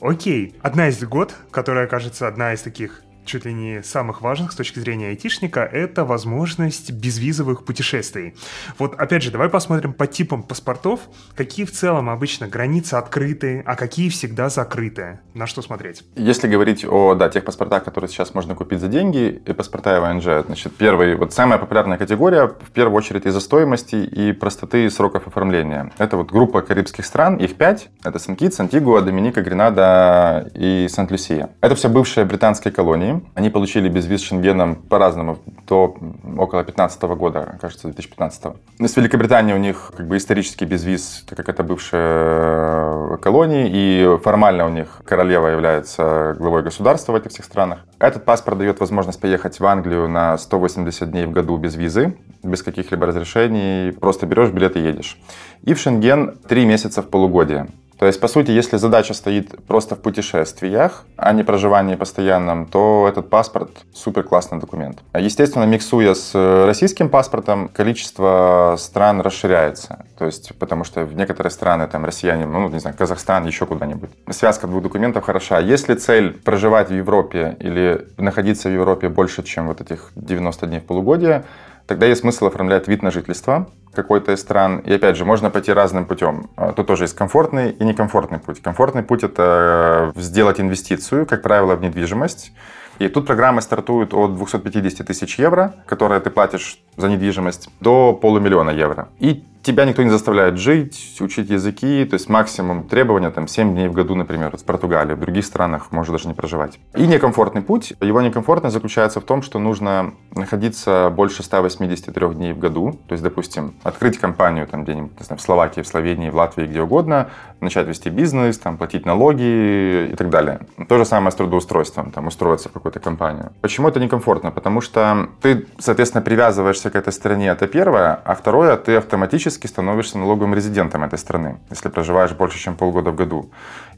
[0.00, 4.54] Окей, одна из год, которая, кажется, одна из таких чуть ли не самых важных с
[4.56, 8.34] точки зрения айтишника, это возможность безвизовых путешествий.
[8.78, 11.00] Вот опять же, давай посмотрим по типам паспортов,
[11.34, 15.20] какие в целом обычно границы открыты, а какие всегда закрыты.
[15.34, 16.04] На что смотреть?
[16.14, 20.46] Если говорить о да, тех паспортах, которые сейчас можно купить за деньги, и паспорта ВНЖ,
[20.46, 25.92] значит, первый, вот самая популярная категория, в первую очередь из-за стоимости и простоты сроков оформления.
[25.98, 27.88] Это вот группа карибских стран, их пять.
[28.04, 31.50] Это Сент-Китс, Антигуа, Доминика, Гренада и Сент-Люсия.
[31.60, 33.15] Это все бывшие британские колонии.
[33.34, 35.96] Они получили безвиз Шенгеном по-разному до
[36.38, 38.42] около 15 года, кажется, 2015.
[38.78, 44.66] С Великобританией у них как бы исторический безвиз, так как это бывшая колония, и формально
[44.66, 47.80] у них королева является главой государства в этих всех странах.
[47.98, 52.62] Этот паспорт дает возможность поехать в Англию на 180 дней в году без визы, без
[52.62, 55.18] каких-либо разрешений, просто берешь билет и едешь.
[55.62, 57.66] И в Шенген 3 месяца в полугодие.
[57.98, 63.06] То есть, по сути, если задача стоит просто в путешествиях, а не проживании постоянном, то
[63.08, 64.98] этот паспорт супер классный документ.
[65.14, 66.34] Естественно, миксуя с
[66.66, 70.04] российским паспортом, количество стран расширяется.
[70.18, 74.10] То есть, потому что в некоторые страны, там, россияне, ну, не знаю, Казахстан, еще куда-нибудь.
[74.30, 75.58] Связка двух документов хороша.
[75.58, 80.80] Если цель проживать в Европе или находиться в Европе больше, чем вот этих 90 дней
[80.80, 81.44] в полугодие,
[81.86, 84.78] тогда есть смысл оформлять вид на жительство какой-то из стран.
[84.78, 86.48] И опять же, можно пойти разным путем.
[86.56, 88.62] А, тут тоже есть комфортный и некомфортный путь.
[88.62, 92.52] Комфортный путь– это э, сделать инвестицию, как правило, в недвижимость.
[92.98, 98.70] И тут программы стартуют от 250 тысяч евро, которые ты платишь за недвижимость, до полумиллиона
[98.70, 99.08] евро.
[99.18, 103.88] И тебя никто не заставляет жить, учить языки, то есть максимум требования там 7 дней
[103.88, 106.78] в году, например, в Португалии, в других странах можно даже не проживать.
[106.94, 112.58] И некомфортный путь, его некомфортность заключается в том, что нужно находиться больше 183 дней в
[112.58, 116.36] году, то есть, допустим, открыть компанию там где-нибудь, не знаю, в Словакии, в Словении, в
[116.36, 120.60] Латвии, где угодно, начать вести бизнес, там, платить налоги и так далее.
[120.88, 123.50] То же самое с трудоустройством, там, устроиться в какую-то компанию.
[123.62, 124.52] Почему это некомфортно?
[124.52, 129.66] Потому что ты, соответственно, привязываешься к этой стране, это первое, а второе, ты автоматически автоматически
[129.66, 133.50] становишься налоговым резидентом этой страны, если проживаешь больше, чем полгода в году.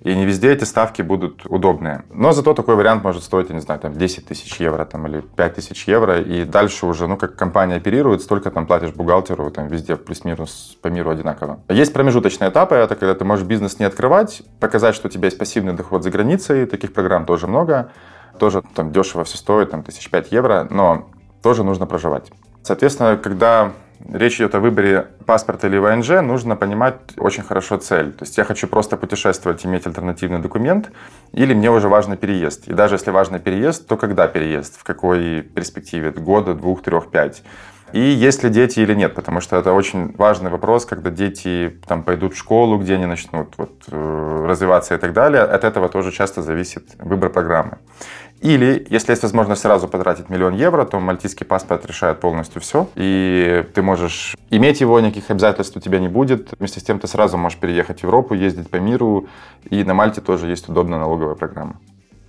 [0.05, 2.03] И не везде эти ставки будут удобные.
[2.11, 5.21] Но зато такой вариант может стоить, я не знаю, там 10 тысяч евро там, или
[5.21, 6.21] 5 тысяч евро.
[6.21, 10.89] И дальше уже, ну, как компания оперирует, столько там платишь бухгалтеру, там везде плюс-минус по
[10.89, 11.59] миру одинаково.
[11.69, 15.39] Есть промежуточные этапы, это когда ты можешь бизнес не открывать, показать, что у тебя есть
[15.39, 17.91] пассивный доход за границей, таких программ тоже много.
[18.39, 21.09] Тоже там дешево все стоит, там тысяч пять евро, но
[21.43, 22.31] тоже нужно проживать.
[22.63, 23.73] Соответственно, когда
[24.13, 28.13] речь идет о выборе паспорта или ВНЖ, нужно понимать очень хорошо цель.
[28.13, 30.91] То есть я хочу просто путешествовать, иметь альтернативный документ,
[31.33, 32.69] или мне уже важно переезд.
[32.69, 37.43] И даже если важно переезд, то когда переезд, в какой перспективе, года, двух, трех, пять.
[37.93, 42.03] И есть ли дети или нет, потому что это очень важный вопрос, когда дети там
[42.03, 45.43] пойдут в школу, где они начнут вот, э, развиваться и так далее.
[45.43, 47.79] От этого тоже часто зависит выбор программы.
[48.41, 52.89] Или, если есть возможность сразу потратить миллион евро, то мальтийский паспорт решает полностью все.
[52.95, 56.55] И ты можешь иметь его, никаких обязательств у тебя не будет.
[56.59, 59.27] Вместе с тем ты сразу можешь переехать в Европу, ездить по миру.
[59.71, 61.81] И на Мальте тоже есть удобная налоговая программа.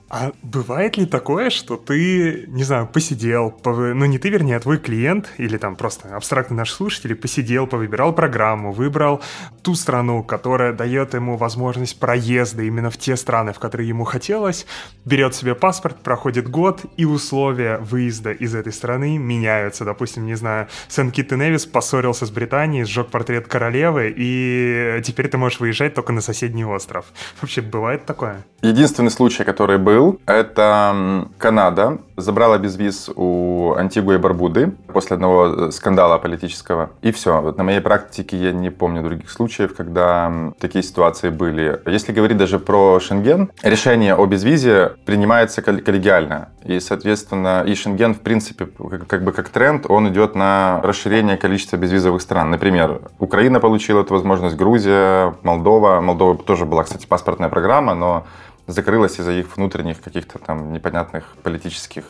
[0.10, 3.78] А бывает ли такое, что ты, не знаю, посидел, пов...
[3.78, 8.14] ну не ты, вернее, а твой клиент, или там просто абстрактный наш слушатель, посидел, повыбирал
[8.14, 9.22] программу, выбрал
[9.62, 14.66] ту страну, которая дает ему возможность проезда именно в те страны, в которые ему хотелось,
[15.06, 19.86] берет себе паспорт, проходит год, и условия выезда из этой страны меняются.
[19.86, 25.38] Допустим, не знаю, Сент-Кит и Невис поссорился с Британией, сжег портрет королевы, и теперь ты
[25.38, 27.06] можешь выезжать только на соседний остров.
[27.42, 28.44] Вообще, бывает такое?
[28.64, 30.20] Единственный случай, который был, был.
[30.26, 36.90] Это Канада забрала безвиз у Антигуа и Барбуды после одного э, скандала политического.
[37.02, 37.42] И все.
[37.42, 41.82] Вот на моей практике я не помню других случаев, когда такие ситуации были.
[41.86, 46.50] Если говорить даже про Шенген, решение о безвизе принимается коллегиально.
[46.64, 48.68] И, соответственно, и Шенген, в принципе,
[49.08, 52.52] как бы как тренд, он идет на расширение количества безвизовых стран.
[52.52, 56.02] Например, Украина получила эту возможность, Грузия, Молдова.
[56.02, 58.26] Молдова тоже была, кстати, паспортная программа, но
[58.70, 62.06] закрылась из-за их внутренних каких-то там непонятных политических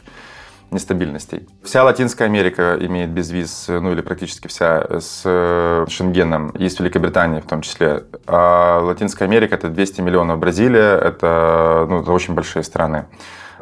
[0.72, 1.48] нестабильностей.
[1.64, 7.42] Вся Латинская Америка имеет безвиз, ну или практически вся, с э, Шенгеном, и с Великобританией
[7.42, 8.04] в том числе.
[8.28, 13.06] А Латинская Америка— это 200 миллионов Бразилия, это, ну, это очень большие страны.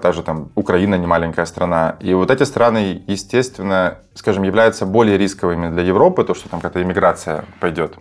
[0.01, 1.95] Даже там Украина не маленькая страна.
[2.01, 6.83] И вот эти страны, естественно, скажем, являются более рисковыми для Европы, то, что там какая-то
[6.83, 7.97] иммиграция пойдет.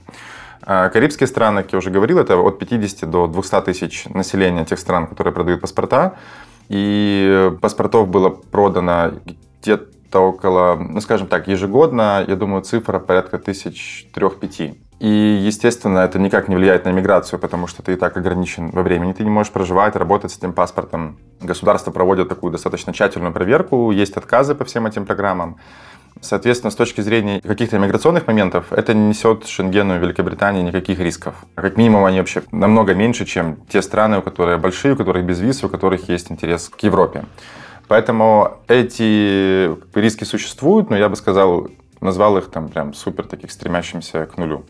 [0.62, 4.78] А карибские страны, как я уже говорил, это от 50 до 200 тысяч населения тех
[4.78, 6.16] стран, которые продают паспорта.
[6.68, 9.12] И паспортов было продано
[9.62, 14.80] где-то около, ну скажем так, ежегодно, я думаю, цифра порядка тысяч трех-пяти.
[14.98, 18.82] И, естественно, это никак не влияет на миграцию, потому что ты и так ограничен во
[18.82, 19.12] времени.
[19.12, 21.18] Ты не можешь проживать, работать с этим паспортом.
[21.40, 25.58] Государство проводит такую достаточно тщательную проверку, есть отказы по всем этим программам.
[26.20, 31.34] Соответственно, с точки зрения каких-то миграционных моментов, это не несет Шенгену и Великобритании никаких рисков.
[31.54, 35.40] Как минимум, они вообще намного меньше, чем те страны, у которых большие, у которых без
[35.40, 37.24] виз, у которых есть интерес к Европе.
[37.88, 41.68] Поэтому эти риски существуют, но я бы сказал,
[42.00, 44.64] назвал их там прям супер таких стремящимся к нулю.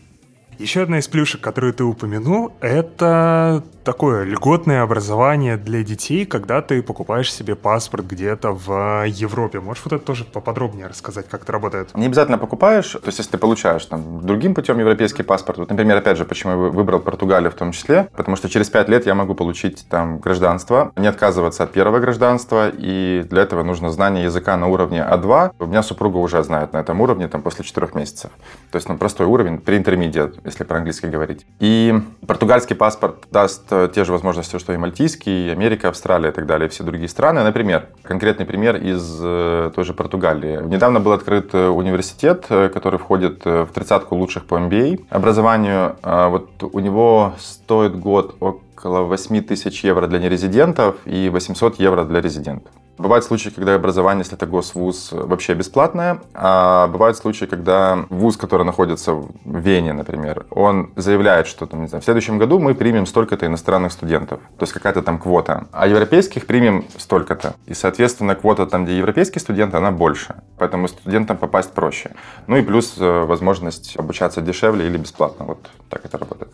[0.58, 6.82] Еще одна из плюшек, которую ты упомянул, это такое льготное образование для детей, когда ты
[6.82, 9.60] покупаешь себе паспорт где-то в Европе.
[9.60, 11.94] Можешь вот это тоже поподробнее рассказать, как это работает?
[11.94, 15.98] Не обязательно покупаешь, то есть если ты получаешь там другим путем европейский паспорт, вот, например,
[15.98, 19.14] опять же, почему я выбрал Португалию в том числе, потому что через пять лет я
[19.14, 24.56] могу получить там гражданство, не отказываться от первого гражданства, и для этого нужно знание языка
[24.56, 25.52] на уровне А2.
[25.60, 28.32] У меня супруга уже знает на этом уровне там после четырех месяцев.
[28.72, 31.46] То есть ну, простой уровень, при интермедиат, если по-английски говорить.
[31.60, 31.94] И
[32.26, 36.46] португальский паспорт даст Э, те же возможности, что и мальтийский, и Америка, Австралия и так
[36.46, 37.42] далее, все другие страны.
[37.42, 40.60] Например, конкретный пример из э, той же Португалии.
[40.62, 45.96] Недавно был открыт э, университет, который входит в тридцатку лучших по MBA образованию.
[46.02, 48.36] Вот у него стоит год
[48.86, 52.72] около 8 тысяч евро для нерезидентов и 800 евро для резидентов.
[52.98, 58.64] Бывают случаи, когда образование, если это госвуз, вообще бесплатное, а бывают случаи, когда вуз, который
[58.64, 63.04] находится в Вене, например, он заявляет, что там, не знаю, в следующем году мы примем
[63.04, 67.54] столько-то иностранных студентов, то есть какая-то там квота, а европейских примем столько-то.
[67.66, 72.12] И, соответственно, квота там, где европейские студенты, она больше, поэтому студентам попасть проще.
[72.46, 75.58] Ну и плюс э, возможность обучаться дешевле или бесплатно, вот
[75.90, 76.52] так это работает.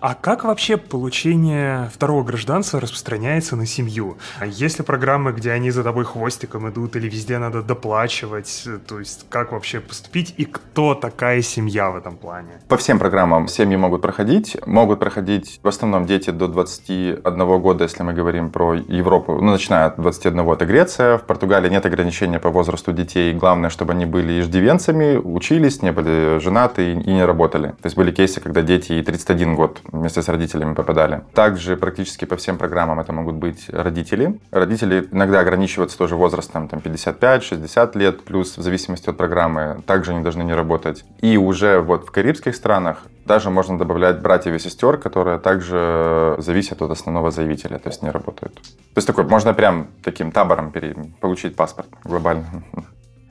[0.00, 4.18] А как вообще получение второго гражданства распространяется на семью?
[4.44, 8.68] Есть ли программы, где они за тобой хвостиком идут, или везде надо доплачивать?
[8.86, 12.60] То есть как вообще поступить, и кто такая семья в этом плане?
[12.68, 14.56] По всем программам семьи могут проходить.
[14.66, 19.38] Могут проходить в основном дети до 21 года, если мы говорим про Европу.
[19.40, 21.18] Ну, начиная от 21, это Греция.
[21.18, 23.32] В Португалии нет ограничения по возрасту детей.
[23.34, 27.68] Главное, чтобы они были иждивенцами, учились, не были женаты и не работали.
[27.68, 31.22] То есть были кейсы, когда дети и 31 год вместе с родителями попадали.
[31.34, 34.40] Также практически по всем программам это могут быть родители.
[34.50, 40.22] Родители иногда ограничиваются тоже возрастом там 55-60 лет, плюс в зависимости от программы также они
[40.22, 41.04] должны не работать.
[41.20, 46.82] И уже вот в карибских странах даже можно добавлять братьев и сестер, которые также зависят
[46.82, 48.54] от основного заявителя, то есть не работают.
[48.54, 50.72] То есть такой, можно прям таким табором
[51.20, 52.46] получить паспорт глобально.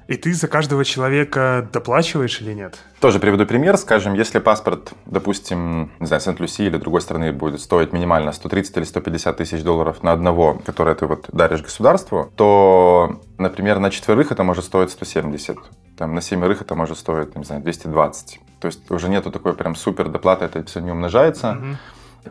[0.07, 2.77] И ты за каждого человека доплачиваешь или нет?
[2.99, 3.77] Тоже приведу пример.
[3.77, 8.83] Скажем, если паспорт, допустим, не знаю, Сент-Люси или другой страны будет стоить минимально 130 или
[8.83, 14.43] 150 тысяч долларов на одного, которое ты вот даришь государству, то, например, на четверых это
[14.43, 15.57] может стоить 170.
[15.97, 18.39] Там, на семерых это может стоить, не знаю, 220.
[18.59, 21.57] То есть уже нету такой прям супер доплаты, это все не умножается.
[21.59, 21.75] Mm-hmm.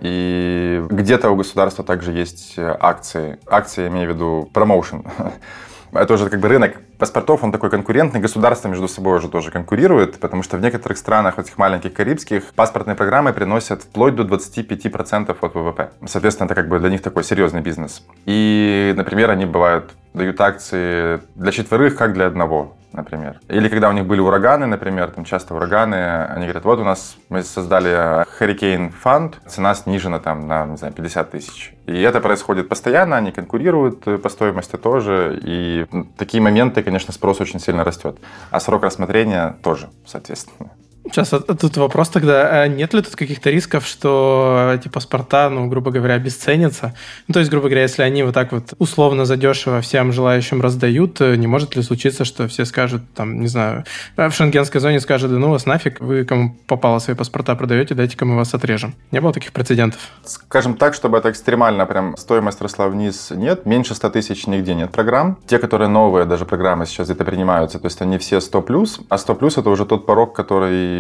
[0.01, 3.39] И где-то у государства также есть акции.
[3.47, 5.05] Акции, я имею в виду промоушен.
[5.93, 10.21] это уже как бы рынок паспортов, он такой конкурентный, государства между собой уже тоже конкурируют,
[10.21, 15.37] потому что в некоторых странах, вот этих маленьких карибских, паспортные программы приносят вплоть до 25%
[15.41, 15.91] от ВВП.
[16.07, 18.05] Соответственно, это как бы для них такой серьезный бизнес.
[18.25, 23.41] И, например, они бывают, дают акции для четверых, как для одного например.
[23.49, 27.17] Или когда у них были ураганы, например, там часто ураганы, они говорят, вот у нас
[27.29, 31.75] мы создали Hurricane Fund, цена снижена там на, не знаю, 50 тысяч.
[31.87, 35.87] И это происходит постоянно, они конкурируют по стоимости тоже, и
[36.17, 38.19] такие моменты, конечно, спрос очень сильно растет.
[38.51, 40.71] А срок рассмотрения тоже, соответственно.
[41.05, 45.51] Сейчас, а, а тут вопрос тогда, а нет ли тут каких-то рисков, что эти паспорта,
[45.51, 46.95] ну, грубо говоря, обесценятся?
[47.27, 51.21] Ну, то есть, грубо говоря, если они вот так вот условно задешево всем желающим раздают,
[51.21, 53.85] э, не может ли случиться, что все скажут, там, не знаю,
[54.17, 58.25] в шенгенской зоне скажут, да ну вас нафиг, вы кому попало свои паспорта продаете, дайте-ка
[58.25, 58.95] мы вас отрежем.
[59.11, 60.01] Не было таких прецедентов?
[60.25, 63.67] Скажем так, чтобы это экстремально прям стоимость росла вниз, нет.
[63.67, 65.39] Меньше 100 тысяч нигде нет программ.
[65.47, 69.19] Те, которые новые, даже программы сейчас где-то принимаются, то есть они все 100 плюс, а
[69.19, 70.92] 100 плюс это уже тот порог, который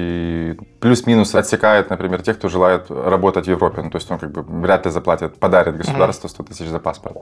[0.80, 3.82] плюс-минус отсекает, например, тех, кто желает работать в Европе.
[3.82, 7.16] Ну, то есть он как бы вряд ли заплатит, подарит государству 100 тысяч за паспорт.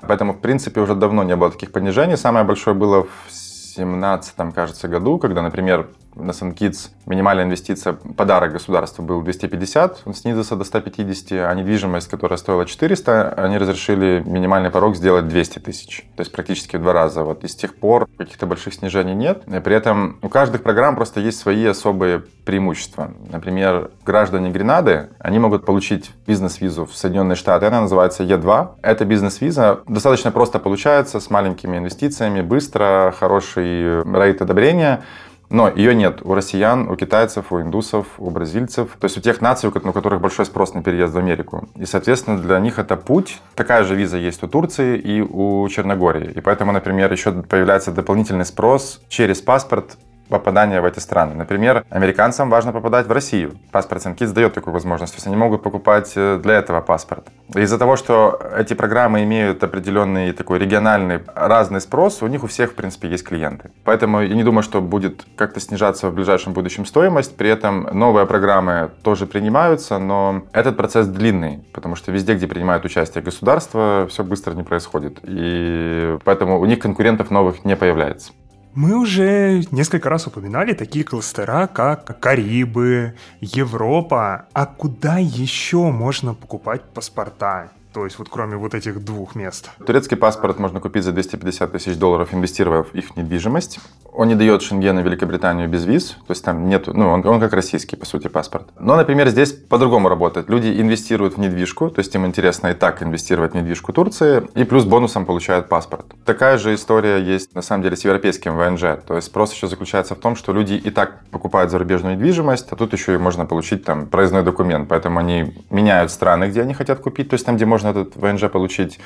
[0.00, 2.16] Поэтому, в принципе, уже давно не было таких понижений.
[2.16, 3.30] Самое большое было в
[3.78, 10.56] 2017, кажется, году, когда, например, на SunKids минимальная инвестиция, подарок государству был 250, он снизился
[10.56, 16.06] до 150, а недвижимость, которая стоила 400, они разрешили минимальный порог сделать 200 тысяч.
[16.16, 17.24] То есть практически в два раза.
[17.24, 19.42] Вот и с тех пор каких-то больших снижений нет.
[19.46, 23.12] И при этом у каждых программ просто есть свои особые преимущества.
[23.30, 28.76] Например, граждане Гренады, они могут получить бизнес-визу в Соединенные Штаты, она называется Е2.
[28.82, 35.02] Эта бизнес-виза достаточно просто получается, с маленькими инвестициями, быстро, хороший рейт одобрения.
[35.50, 38.96] Но ее нет у россиян, у китайцев, у индусов, у бразильцев.
[39.00, 41.68] То есть у тех наций, у которых большой спрос на переезд в Америку.
[41.76, 43.40] И, соответственно, для них это путь.
[43.54, 46.32] Такая же виза есть у Турции и у Черногории.
[46.32, 49.96] И поэтому, например, еще появляется дополнительный спрос через паспорт
[50.28, 51.34] попадания в эти страны.
[51.34, 53.58] Например, американцам важно попадать в Россию.
[53.72, 55.12] Паспорт SunKids дает такую возможность.
[55.14, 57.28] То есть они могут покупать э, для этого паспорт.
[57.54, 62.72] Из-за того, что эти программы имеют определенный такой региональный разный спрос, у них у всех,
[62.72, 63.70] в принципе, есть клиенты.
[63.84, 67.36] Поэтому я не думаю, что будет как-то снижаться в ближайшем будущем стоимость.
[67.36, 72.84] При этом новые программы тоже принимаются, но этот процесс длинный, потому что везде, где принимают
[72.84, 75.18] участие государство, все быстро не происходит.
[75.22, 78.32] И поэтому у них конкурентов новых не появляется.
[78.74, 84.46] Мы уже несколько раз упоминали такие кластера, как Карибы, Европа.
[84.52, 87.70] А куда еще можно покупать паспорта?
[87.98, 89.70] То есть вот кроме вот этих двух мест.
[89.84, 93.80] Турецкий паспорт можно купить за 250 тысяч долларов, инвестируя в их недвижимость.
[94.12, 97.40] Он не дает Шенген и Великобританию без виз, то есть там нет, ну он, он
[97.40, 98.68] как российский, по сути, паспорт.
[98.78, 100.48] Но, например, здесь по-другому работает.
[100.48, 104.62] Люди инвестируют в недвижку, то есть им интересно и так инвестировать в недвижку Турции, и
[104.62, 106.06] плюс бонусом получают паспорт.
[106.24, 109.02] Такая же история есть, на самом деле, с европейским ВНЖ.
[109.06, 112.76] То есть спрос еще заключается в том, что люди и так покупают зарубежную недвижимость, а
[112.76, 117.00] тут еще и можно получить там проездной документ, поэтому они меняют страны, где они хотят
[117.00, 118.98] купить, то есть там, где можно этот ВНЖ получить.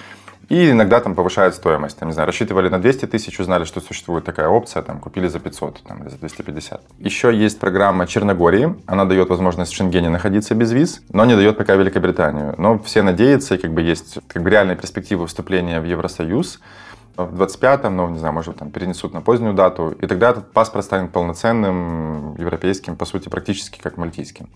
[0.48, 1.98] И иногда там повышают стоимость.
[1.98, 5.38] Там, не знаю, рассчитывали на 200 тысяч, узнали, что существует такая опция, там, купили за
[5.38, 6.82] 500 там, или за 250.
[6.98, 8.74] Еще есть программа Черногории.
[8.86, 12.54] Она дает возможность в Шенгене находиться без виз, но не дает пока Великобританию.
[12.58, 16.60] Но все надеются, как бы есть как бы реальные перспективы вступления в Евросоюз
[17.16, 20.84] в 25-м, ну, не знаю, может, там перенесут на позднюю дату, и тогда этот паспорт
[20.84, 24.48] станет полноценным, европейским, по сути, практически как мальтийским.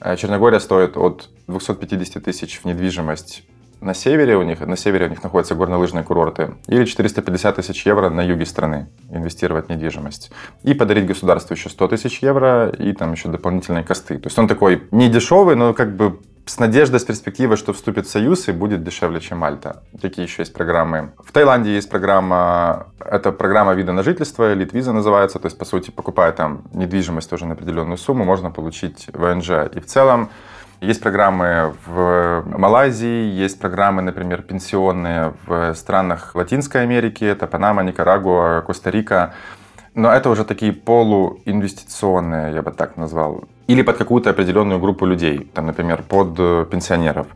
[0.00, 3.44] Э, Черногория стоит от 250 тысяч в недвижимость
[3.80, 8.10] на севере у них, на севере у них находятся горнолыжные курорты, или 450 тысяч евро
[8.10, 10.30] на юге страны инвестировать в недвижимость.
[10.62, 14.18] И подарить государству еще 100 тысяч евро и там еще дополнительные косты.
[14.18, 18.06] То есть он такой не дешевый, но как бы с надеждой, с перспективой, что вступит
[18.06, 19.82] в Союз и будет дешевле, чем Мальта.
[20.00, 21.10] Такие еще есть программы.
[21.18, 25.64] В Таиланде есть программа, это программа вида на жительство, элит виза называется, то есть, по
[25.64, 29.50] сути, покупая там недвижимость тоже на определенную сумму, можно получить ВНЖ.
[29.74, 30.30] И в целом
[30.80, 38.62] есть программы в Малайзии, есть программы, например, пенсионные в странах Латинской Америки, это Панама, Никарагуа,
[38.66, 39.34] Коста-Рика.
[39.94, 43.44] Но это уже такие полуинвестиционные, я бы так назвал.
[43.66, 46.36] Или под какую-то определенную группу людей, там, например, под
[46.68, 47.26] пенсионеров.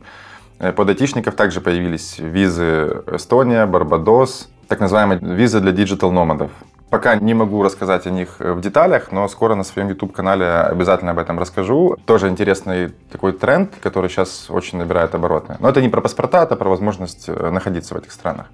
[0.59, 6.51] Под айтишников также появились визы Эстония, Барбадос, так называемые визы для digital nomad ов.
[6.91, 11.11] Пока не могу рассказать о них э, в деталях, но скоро на своем YouTube-канале обязательно
[11.11, 11.95] об этом расскажу.
[12.05, 15.55] Тоже интересный такой тренд, который сейчас очень набирает обороты.
[15.61, 18.47] Но это не про паспорта, это про возможность э, находиться в этих странах.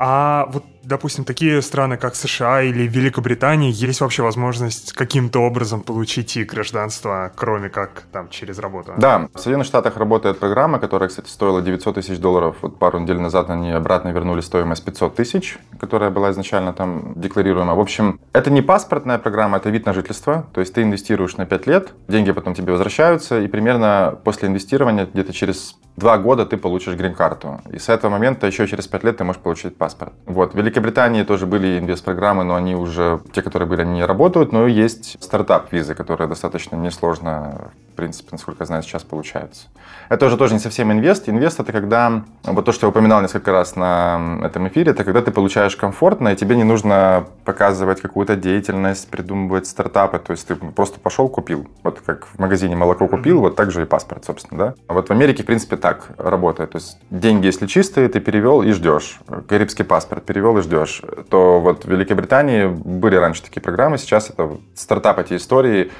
[0.00, 6.36] А вот допустим, такие страны, как США или Великобритания, есть вообще возможность каким-то образом получить
[6.36, 8.92] и гражданство, кроме как там через работу?
[8.96, 12.56] Да, в Соединенных Штатах работает программа, которая, кстати, стоила 900 тысяч долларов.
[12.62, 17.74] Вот пару недель назад они обратно вернули стоимость 500 тысяч, которая была изначально там декларируема.
[17.74, 20.46] В общем, это не паспортная программа, это вид на жительство.
[20.54, 25.06] То есть ты инвестируешь на 5 лет, деньги потом тебе возвращаются, и примерно после инвестирования,
[25.06, 27.60] где-то через два года ты получишь грин-карту.
[27.72, 30.12] И с этого момента еще через 5 лет ты можешь получить паспорт.
[30.26, 30.54] Вот.
[30.54, 34.66] В Великобритании тоже были инвест-программы, но они уже, те, которые были, они не работают, но
[34.66, 39.66] есть стартап-визы, которые достаточно несложно принципе, насколько я знаю, сейчас получается.
[40.08, 41.28] Это уже тоже не совсем инвест.
[41.28, 45.22] Инвест— это когда, вот то, что я упоминал несколько раз на этом эфире, это когда
[45.22, 50.18] ты получаешь комфортно, и тебе не нужно показывать какую-то деятельность, придумывать стартапы.
[50.18, 51.66] То есть ты просто пошел, купил.
[51.82, 54.74] Вот как в магазине молоко купил, вот так же и паспорт, собственно, да.
[54.86, 56.72] А вот в Америке, в принципе, так работает.
[56.72, 59.20] То есть деньги, если чистые, ты перевел и ждешь.
[59.48, 61.02] Карибский паспорт перевел и ждешь.
[61.30, 65.90] То вот в Великобритании были раньше такие программы, сейчас это стартап эти истории,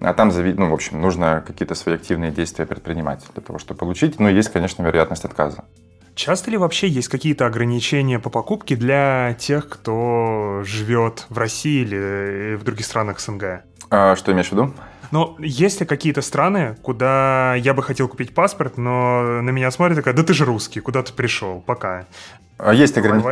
[0.00, 4.18] а там, ну, в общем, нужно какие-то свои активные действия предпринимать для того, чтобы получить.
[4.20, 5.64] Но есть, конечно, вероятность отказа.
[6.14, 12.54] Часто ли вообще есть какие-то ограничения по покупке для тех, кто живет в России или
[12.56, 13.62] в других странах СНГ?
[13.90, 14.72] А, что имеешь в виду?
[15.10, 19.98] Но есть ли какие-то страны, куда я бы хотел купить паспорт, но на меня смотрят
[19.98, 22.06] такая, да ты же русский, куда ты пришел, пока.
[22.58, 23.22] А есть, ограни...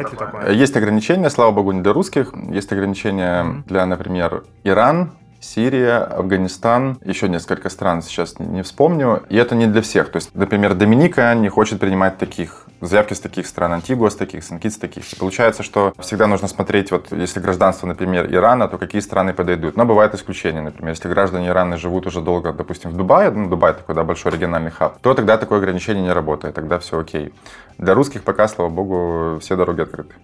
[0.54, 2.34] есть ограничения, слава богу, не для русских.
[2.50, 3.62] Есть ограничения mm-hmm.
[3.66, 5.12] для, например, Иран,
[5.44, 9.22] Сирия, Афганистан, еще несколько стран сейчас не вспомню.
[9.28, 10.10] И это не для всех.
[10.10, 14.42] То есть, например, Доминика не хочет принимать таких заявки с таких стран, Антигуа с таких,
[14.42, 15.12] Санкит с таких.
[15.12, 19.76] И получается, что всегда нужно смотреть, вот если гражданство, например, Ирана, то какие страны подойдут.
[19.76, 20.62] Но бывают исключения.
[20.62, 24.32] Например, если граждане Ирана живут уже долго, допустим, в Дубае, ну, Дубай такой, да, большой
[24.32, 27.32] региональный хаб, то тогда такое ограничение не работает, тогда все окей.
[27.78, 30.14] Для русских пока, слава богу, все дороги открыты.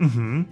[0.00, 0.46] Угу.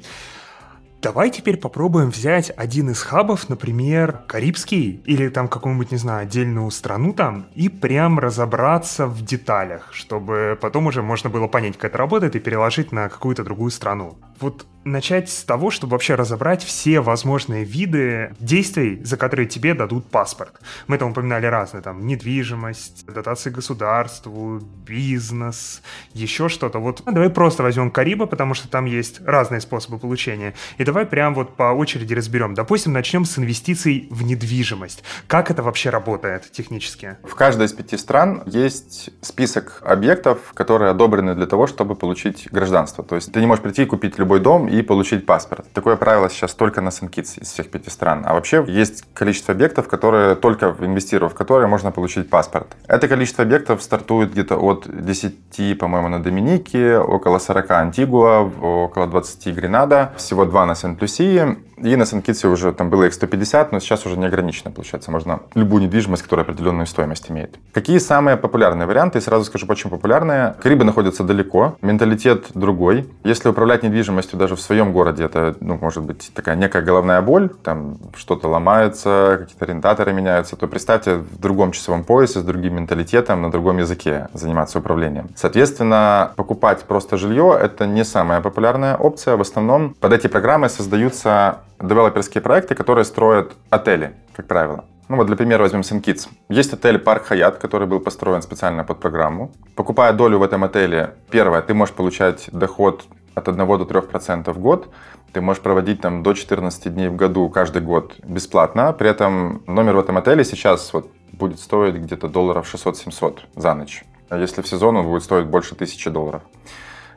[1.02, 6.70] Давай теперь попробуем взять один из хабов, например, Карибский или там какую-нибудь, не знаю, отдельную
[6.70, 11.98] страну там, и прям разобраться в деталях, чтобы потом уже можно было понять, как это
[11.98, 14.18] работает, и переложить на какую-то другую страну.
[14.40, 20.06] Вот начать с того, чтобы вообще разобрать все возможные виды действий, за которые тебе дадут
[20.06, 20.54] паспорт.
[20.86, 25.82] Мы там упоминали разные, там, недвижимость, дотации государству, бизнес,
[26.14, 26.78] еще что-то.
[26.78, 30.54] Вот давай просто возьмем Карибы, потому что там есть разные способы получения.
[30.78, 32.54] И давай прям вот по очереди разберем.
[32.54, 35.02] Допустим, начнем с инвестиций в недвижимость.
[35.26, 37.16] Как это вообще работает технически?
[37.24, 43.04] В каждой из пяти стран есть список объектов, которые одобрены для того, чтобы получить гражданство.
[43.04, 45.66] То есть ты не можешь прийти и купить любой дом и получить паспорт.
[45.72, 48.22] Такое правило сейчас только на Сенкитс из всех пяти стран.
[48.26, 52.76] А вообще есть количество объектов, которые только инвестировав в которые можно получить паспорт.
[52.86, 59.54] Это количество объектов стартует где-то от 10, по-моему, на Доминике, около 40 Антигуа, около 20
[59.54, 61.58] Гренада, всего два на Сент-Люсии.
[61.82, 65.10] И на Сент-Китсе уже там было их 150, но сейчас уже не ограничено, получается.
[65.10, 67.58] Можно любую недвижимость, которая определенную стоимость имеет.
[67.72, 69.18] Какие самые популярные варианты?
[69.18, 70.54] И сразу скажу, почему популярные.
[70.62, 73.08] Карибы находятся далеко, менталитет другой.
[73.24, 77.48] Если управлять недвижимостью даже в своем городе, это, ну, может быть, такая некая головная боль,
[77.48, 83.42] там что-то ломается, какие-то арендаторы меняются, то представьте в другом часовом поясе, с другим менталитетом,
[83.42, 85.30] на другом языке заниматься управлением.
[85.34, 89.36] Соответственно, покупать просто жилье– это не самая популярная опция.
[89.36, 94.84] В основном под эти программы создаются девелоперские проекты, которые строят отели, как правило.
[95.08, 96.28] Ну вот для примера возьмем St.
[96.48, 99.50] Есть отель Парк Хаят, который был построен специально под программу.
[99.74, 103.04] Покупая долю в этом отеле, первое, ты можешь получать доход
[103.34, 104.88] от 1 до 3% в год.
[105.32, 108.92] Ты можешь проводить там до 14 дней в году каждый год бесплатно.
[108.92, 114.04] При этом номер в этом отеле сейчас вот будет стоить где-то долларов 600-700 за ночь.
[114.28, 116.42] А если в сезон он будет стоить больше 1000 долларов.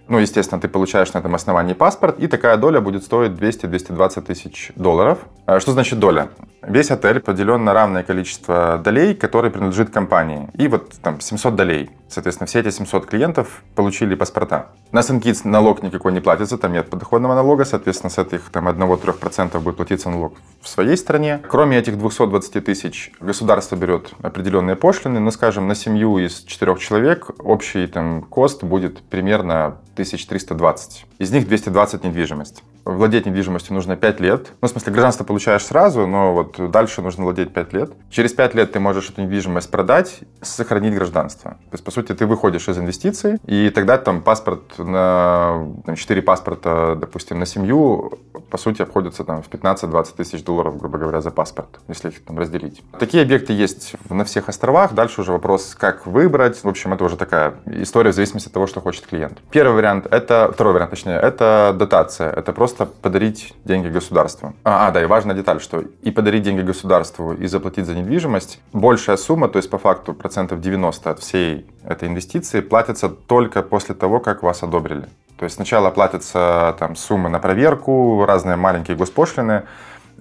[0.07, 4.71] Ну, естественно, ты получаешь на этом основании паспорт, и такая доля будет стоить 200-220 тысяч
[4.75, 5.19] долларов.
[5.45, 6.29] А что значит доля?
[6.61, 10.49] Весь отель поделен на равное количество долей, которые принадлежит компании.
[10.57, 11.89] И вот там 700 долей.
[12.07, 14.67] Соответственно, все эти 700 клиентов получили паспорта.
[14.91, 19.59] На SunKids налог никакой не платится, там нет подоходного налога, соответственно, с этих там 1-3%
[19.59, 21.41] будет платиться налог в своей стране.
[21.49, 27.31] Кроме этих 220 тысяч, государство берет определенные пошлины, ну, скажем, на семью из четырех человек
[27.39, 31.05] общий там кост будет примерно 1320.
[31.19, 34.51] Из них 220 недвижимость владеть недвижимостью нужно 5 лет.
[34.61, 37.91] Ну, в смысле, гражданство получаешь сразу, но вот дальше нужно владеть 5 лет.
[38.09, 41.51] Через 5 лет ты можешь эту недвижимость продать, сохранить гражданство.
[41.51, 46.21] То есть, по сути, ты выходишь из инвестиций, и тогда там паспорт на там, 4
[46.21, 48.19] паспорта, допустим, на семью,
[48.49, 52.37] по сути, обходится там в 15-20 тысяч долларов, грубо говоря, за паспорт, если их там
[52.37, 52.81] разделить.
[52.99, 54.93] Такие объекты есть на всех островах.
[54.93, 56.63] Дальше уже вопрос, как выбрать.
[56.63, 59.39] В общем, это уже такая история в зависимости от того, что хочет клиент.
[59.51, 62.31] Первый вариант, это, второй вариант, точнее, это дотация.
[62.31, 64.53] Это просто подарить деньги государству.
[64.63, 68.61] А, а, да, и важная деталь, что и подарить деньги государству, и заплатить за недвижимость,
[68.71, 73.93] большая сумма, то есть по факту процентов 90 от всей этой инвестиции, платится только после
[73.93, 75.07] того, как вас одобрили.
[75.37, 79.63] То есть сначала платятся там суммы на проверку, разные маленькие госпошлины,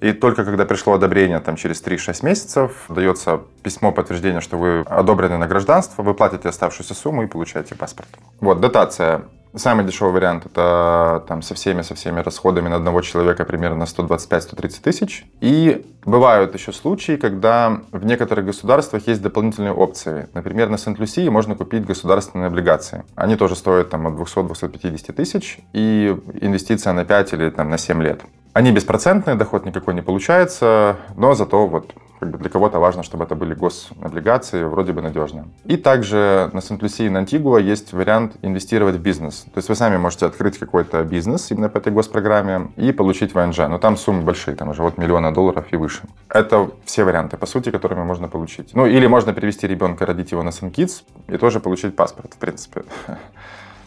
[0.00, 5.38] и только когда пришло одобрение, там, через 3-6 месяцев, дается письмо подтверждения, что вы одобрены
[5.38, 8.08] на гражданство, вы платите оставшуюся сумму и получаете паспорт.
[8.40, 9.22] Вот, дотация
[9.55, 14.80] Самый дешевый вариант это там со всеми, со всеми расходами на одного человека примерно 125-130
[14.82, 15.26] тысяч.
[15.40, 20.28] И бывают еще случаи, когда в некоторых государствах есть дополнительные опции.
[20.32, 23.05] Например, на Сент-Люсии можно купить государственные облигации.
[23.14, 28.03] Они тоже стоят там от 200-250 тысяч и инвестиция на 5 или там на 7
[28.03, 28.22] лет.
[28.55, 33.24] Они беспроцентные, доход никакой не получается, но зато вот как бы для кого-то важно, чтобы
[33.24, 35.44] это были гособлигации, вроде бы надежные.
[35.64, 39.44] И также на Сент-Люсии и на Антигуа есть вариант инвестировать в бизнес.
[39.52, 43.58] То есть вы сами можете открыть какой-то бизнес именно по этой госпрограмме и получить ВНЖ.
[43.68, 46.02] Но там суммы большие, там уже вот миллиона долларов и выше.
[46.28, 48.70] Это все варианты, по сути, которыми можно получить.
[48.72, 52.82] Ну, или можно перевести ребенка, родить его на SunKids и тоже получить паспорт, в принципе.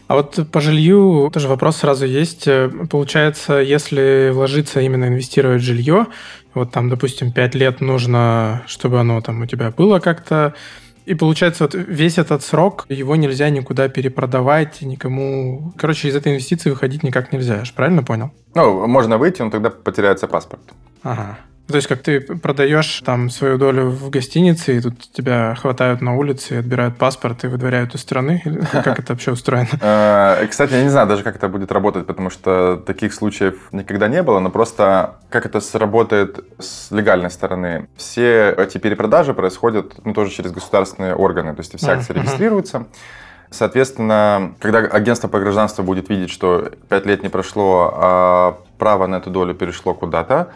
[0.07, 2.49] А вот по жилью тоже вопрос сразу есть.
[2.91, 6.07] Получается, если вложиться именно инвестировать в жилье,
[6.55, 10.53] вот там, допустим, 5 лет нужно, чтобы оно там у тебя было как-то,
[11.05, 15.71] и получается, вот весь этот срок, его нельзя никуда перепродавать, никому...
[15.77, 18.31] Короче, из этой инвестиции выходить никак нельзя, я же правильно понял?
[18.55, 20.63] Ну, можно выйти, но тогда потеряется паспорт.
[21.03, 21.37] Ага.
[21.67, 26.15] То есть, как ты продаешь там свою долю в гостинице, и тут тебя хватают на
[26.15, 28.41] улице, отбирают паспорт и выдворяют из страны?
[28.45, 29.67] Или как это вообще устроено?
[29.81, 34.07] Э, кстати, я не знаю даже, как это будет работать, потому что таких случаев никогда
[34.07, 37.87] не было, но просто как это сработает с легальной стороны.
[37.97, 42.85] Все эти перепродажи происходят ну, тоже через государственные органы, то есть все акции регистрируются.
[43.49, 49.15] Соответственно, когда агентство по гражданству будет видеть, что 5 лет не прошло, а право на
[49.15, 50.49] эту долю перешло куда-то,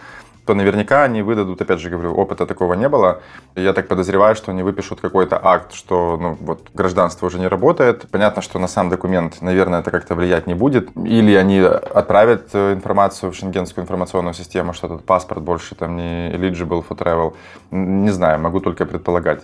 [0.50, 3.22] то наверняка они выдадут, опять же говорю, опыта такого не было.
[3.56, 8.08] Я так подозреваю, что они выпишут какой-то акт, что ну, вот, гражданство уже не работает.
[8.10, 10.89] Понятно, что на сам документ, наверное, это как-то влиять не будет.
[11.06, 16.32] Или они отправят э, информацию в шенгенскую информационную систему, что этот паспорт больше там не
[16.32, 17.36] eligible for travel.
[17.70, 19.43] Не знаю, могу только предполагать.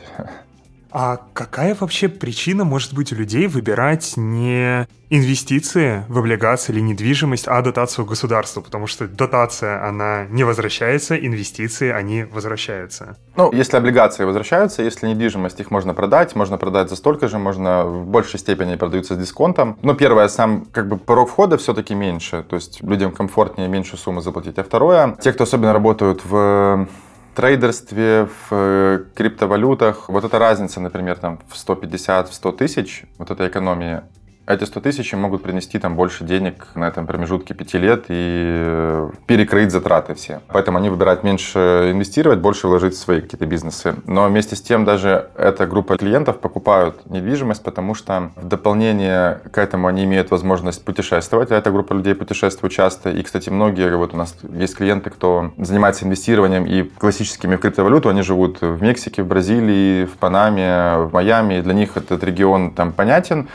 [0.97, 7.49] А какая вообще причина может быть у людей выбирать не инвестиции в облигации или недвижимость,
[7.49, 8.61] а дотацию государству?
[8.61, 13.17] Потому что дотация, она не возвращается, инвестиции, они возвращаются.
[13.35, 17.83] Ну, если облигации возвращаются, если недвижимость, их можно продать, можно продать за столько же, можно
[17.83, 19.77] в большей степени продаются с дисконтом.
[19.81, 24.21] Но первое, сам как бы порог входа все-таки меньше, то есть людям комфортнее меньше суммы
[24.21, 24.57] заплатить.
[24.59, 26.87] А второе, те, кто особенно работают в
[27.35, 30.09] трейдерстве, в э, криптовалютах.
[30.09, 34.05] Вот эта разница, например, там в 150, в 100 тысяч, вот эта экономия,
[34.47, 39.09] эти 100 тысяч могут принести там больше денег на этом промежутке 5 лет и э,
[39.25, 40.41] перекрыть затраты все.
[40.47, 43.95] Поэтому они выбирают меньше инвестировать, больше вложить в свои какие-то бизнесы.
[44.05, 49.57] Но вместе с тем даже эта группа клиентов покупают недвижимость, потому что в дополнение к
[49.57, 53.09] этому они имеют возможность путешествовать, а эта группа людей путешествует часто.
[53.09, 58.09] И, кстати, многие, вот у нас есть клиенты, кто занимается инвестированием и классическими в криптовалюту,
[58.09, 62.71] они живут в Мексике, в Бразилии, в Панаме, в Майами, и для них этот регион
[62.71, 63.47] там понятен,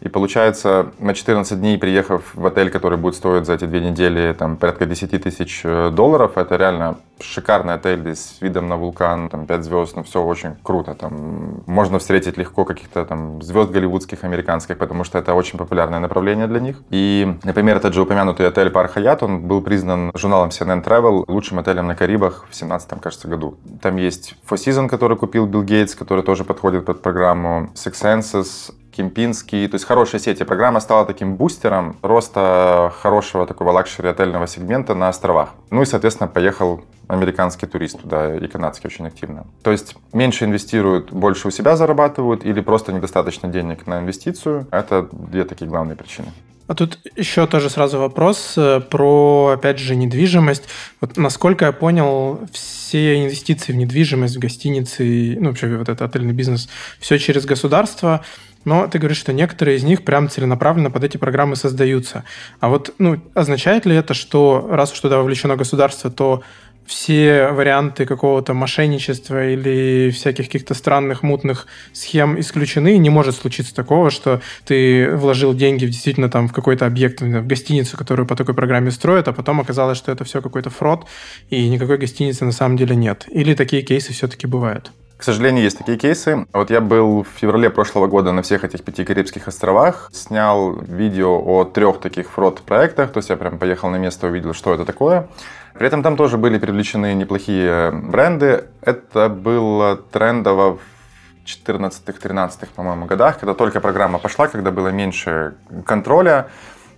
[0.00, 4.32] и получается, на 14 дней, приехав в отель, который будет стоить за эти две недели
[4.32, 9.46] там, порядка 10 тысяч э, долларов, это реально шикарный отель с видом на вулкан, там
[9.46, 10.94] 5 звезд, ну все очень круто.
[10.94, 16.46] Там можно встретить легко каких-то там звезд голливудских, американских, потому что это очень популярное направление
[16.46, 16.76] для них.
[16.90, 21.58] И, например, этот же упомянутый отель Пар Хаят, он был признан журналом CNN Travel лучшим
[21.58, 23.56] отелем на Карибах в 17 кажется, году.
[23.82, 28.72] Там есть Four Seasons, который купил Билл Гейтс, который тоже подходит под программу, Six Senses,
[28.98, 29.68] Кемпинский.
[29.68, 30.40] То есть хорошая сеть.
[30.40, 35.50] И программа стала таким бустером роста хорошего такого luxury отельного сегмента на островах.
[35.70, 39.46] Ну и, соответственно, поехал американский турист туда и канадский очень активно.
[39.62, 44.66] То есть меньше инвестируют, больше у себя зарабатывают или просто недостаточно денег на инвестицию.
[44.72, 46.32] Это две такие главные причины.
[46.68, 50.64] А тут еще тоже сразу вопрос э, про, опять же, недвижимость.
[51.00, 56.34] Вот насколько я понял, все инвестиции в недвижимость, в гостиницы, ну, вообще вот этот отельный
[56.34, 56.68] бизнес,
[57.00, 58.22] все через государство
[58.68, 62.24] но ты говоришь, что некоторые из них прям целенаправленно под эти программы создаются.
[62.60, 66.42] А вот ну, означает ли это, что раз уж туда вовлечено государство, то
[66.84, 74.10] все варианты какого-то мошенничества или всяких каких-то странных мутных схем исключены, не может случиться такого,
[74.10, 78.54] что ты вложил деньги в, действительно там в какой-то объект, в гостиницу, которую по такой
[78.54, 81.06] программе строят, а потом оказалось, что это все какой-то фрод,
[81.50, 83.26] и никакой гостиницы на самом деле нет.
[83.30, 84.90] Или такие кейсы все-таки бывают?
[85.18, 86.46] К сожалению, есть такие кейсы.
[86.52, 91.42] Вот я был в феврале прошлого года на всех этих пяти Карибских островах, снял видео
[91.44, 95.28] о трех таких фрод-проектах, то есть я прям поехал на место, увидел, что это такое.
[95.74, 98.66] При этом там тоже были привлечены неплохие бренды.
[98.80, 100.80] Это было трендово в
[101.44, 105.54] 14-13, по-моему, годах, когда только программа пошла, когда было меньше
[105.84, 106.46] контроля,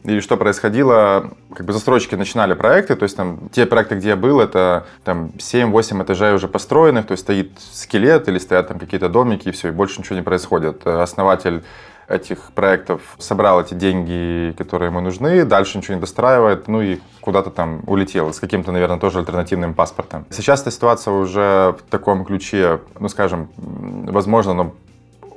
[0.05, 4.17] или что происходило, как бы застройщики начинали проекты, то есть там те проекты, где я
[4.17, 9.09] был, это там 7-8 этажей уже построенных, то есть стоит скелет или стоят там какие-то
[9.09, 10.87] домики и все, и больше ничего не происходит.
[10.87, 11.63] Основатель
[12.09, 17.51] этих проектов, собрал эти деньги, которые ему нужны, дальше ничего не достраивает, ну и куда-то
[17.51, 20.27] там улетел с каким-то, наверное, тоже альтернативным паспортом.
[20.31, 24.75] Сейчас эта ситуация уже в таком ключе, ну, скажем, возможно, но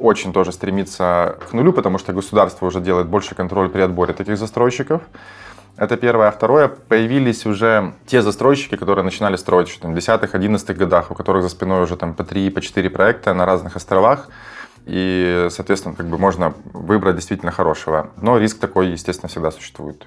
[0.04, 4.38] очень тоже стремится к нулю, потому что государство уже делает больше контроль при отборе таких
[4.38, 5.02] застройщиков.
[5.78, 6.28] Это первое.
[6.28, 11.10] А второе, появились уже те застройщики, которые начинали строить еще там, в 10-х, 11-х годах,
[11.10, 14.28] у которых за спиной уже там по 3, по 4 проекта на разных островах.
[14.86, 18.10] И, соответственно, как бы можно выбрать действительно хорошего.
[18.22, 20.06] Но риск такой, естественно, всегда существует.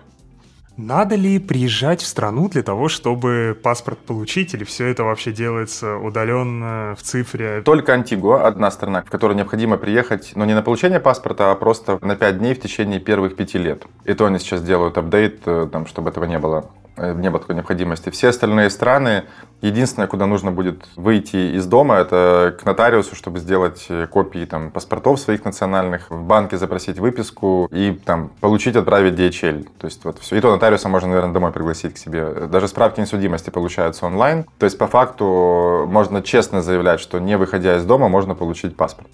[0.76, 5.96] Надо ли приезжать в страну для того, чтобы паспорт получить, или все это вообще делается
[5.96, 7.62] удаленно в цифре?
[7.62, 11.98] Только Антигуа, одна страна, в которой необходимо приехать, но не на получение паспорта, а просто
[12.02, 13.84] на 5 дней в течение первых пяти лет.
[14.04, 16.70] И то они сейчас делают апдейт, э, там, чтобы этого не было.
[16.96, 18.10] Э, не было такой необходимости.
[18.10, 19.24] Все остальные страны,
[19.60, 24.70] единственное, куда нужно будет выйти из дома, это к нотариусу, чтобы сделать э, копии там,
[24.70, 29.68] паспортов своих национальных, в банке запросить выписку и там, получить, отправить DHL.
[29.78, 30.36] То есть вот все.
[30.36, 32.46] И то нотариуса можно, наверное, домой пригласить к себе.
[32.46, 34.46] Даже справки несудимости получаются онлайн.
[34.58, 39.08] То есть по факту можно честно заявлять, что не выходя из дома, можно получить паспорт.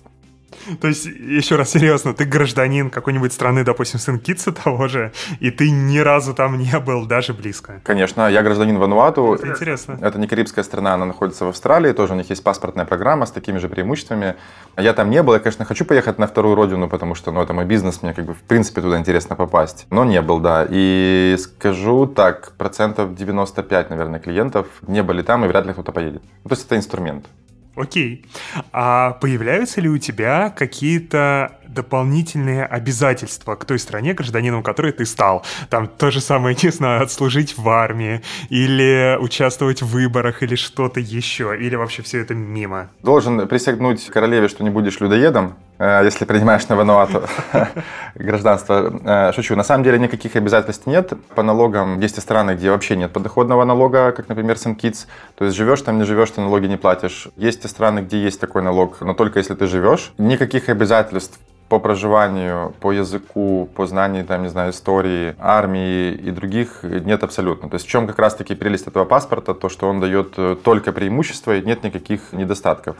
[0.80, 5.50] То есть, еще раз серьезно, ты гражданин какой-нибудь страны, допустим, сын Китса того же, и
[5.50, 7.80] ты ни разу там не был, даже близко.
[7.84, 9.34] Конечно, я гражданин Вануату.
[9.34, 9.98] Это интересно.
[10.00, 13.30] Это не карибская страна, она находится в Австралии, тоже у них есть паспортная программа с
[13.30, 14.36] такими же преимуществами.
[14.76, 17.52] Я там не был, я, конечно, хочу поехать на вторую родину, потому что, ну, это
[17.52, 19.86] мой бизнес, мне как бы в принципе туда интересно попасть.
[19.90, 20.66] Но не был, да.
[20.68, 26.22] И скажу так, процентов 95, наверное, клиентов не были там, и вряд ли кто-то поедет.
[26.44, 27.26] Ну, то есть это инструмент.
[27.74, 28.24] Окей.
[28.72, 35.44] А появляются ли у тебя какие-то дополнительные обязательства к той стране, гражданином которой ты стал?
[35.70, 38.20] Там то же самое, не знаю, отслужить в армии,
[38.50, 42.90] или участвовать в выборах, или что-то еще, или вообще все это мимо?
[43.02, 47.22] Должен присягнуть королеве, что не будешь людоедом, если принимаешь на Вануату
[48.14, 48.92] гражданство.
[49.04, 49.56] Э, шучу.
[49.56, 51.12] На самом деле никаких обязательств нет.
[51.34, 55.06] По налогам есть и страны, где вообще нет подоходного налога, как, например, Сен-Китс.
[55.34, 57.28] То есть живешь там, не живешь, ты налоги не платишь.
[57.36, 60.12] Есть и страны, где есть такой налог, но только если ты живешь.
[60.18, 66.80] Никаких обязательств по проживанию, по языку, по знанию, там, не знаю, истории, армии и других
[66.82, 67.70] нет абсолютно.
[67.70, 70.92] То есть в чем как раз-таки прелесть этого паспорта, то, что он дает э, только
[70.92, 72.96] преимущества и нет никаких недостатков.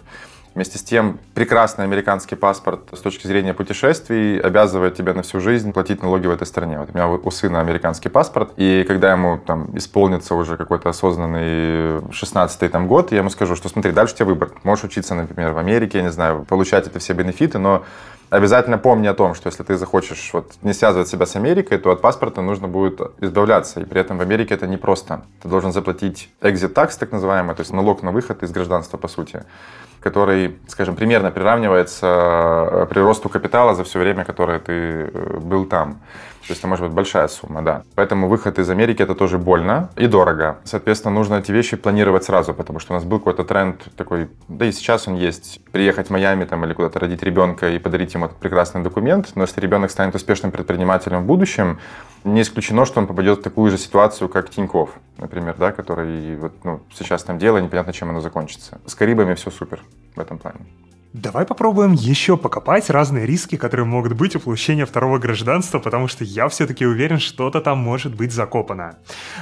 [0.54, 5.72] Вместе с тем, прекрасный американский паспорт с точки зрения путешествий обязывает тебя на всю жизнь
[5.72, 6.78] платить налоги в этой стране.
[6.78, 12.00] Вот у меня у сына американский паспорт, и когда ему там исполнится уже какой-то осознанный
[12.10, 14.52] 16-й там год, я ему скажу, что смотри, дальше у тебя выбор.
[14.62, 17.84] Можешь учиться, например, в Америке, я не знаю, получать это все бенефиты, но
[18.28, 21.90] обязательно помни о том, что если ты захочешь вот, не связывать себя с Америкой, то
[21.90, 23.80] от паспорта нужно будет избавляться.
[23.80, 25.22] И при этом в Америке это непросто.
[25.42, 29.08] Ты должен заплатить exit tax, так называемый, то есть налог на выход из гражданства, по
[29.08, 29.44] сути,
[30.02, 36.00] который, скажем, примерно приравнивается э, приросту капитала за все время, которое ты э, был там.
[36.42, 37.82] То есть это может быть большая сумма, да.
[37.94, 40.58] Поэтому выход из Америки это тоже больно и дорого.
[40.64, 44.66] Соответственно, нужно эти вещи планировать сразу, потому что у нас был какой-то тренд такой, да
[44.66, 48.26] и сейчас он есть, приехать в Майами там или куда-то родить ребенка и подарить ему
[48.26, 49.30] этот прекрасный документ.
[49.36, 51.78] Но если ребенок станет успешным предпринимателем в будущем,
[52.24, 56.52] не исключено, что он попадет в такую же ситуацию, как Тиньков, например, да, который вот,
[56.64, 58.80] ну, сейчас там дело, непонятно, чем оно закончится.
[58.86, 59.80] С Карибами все супер
[60.16, 60.60] в этом плане.
[61.12, 66.24] Давай попробуем еще покопать разные риски, которые могут быть у получения второго гражданства, потому что
[66.24, 68.96] я все-таки уверен, что-то там может быть закопано.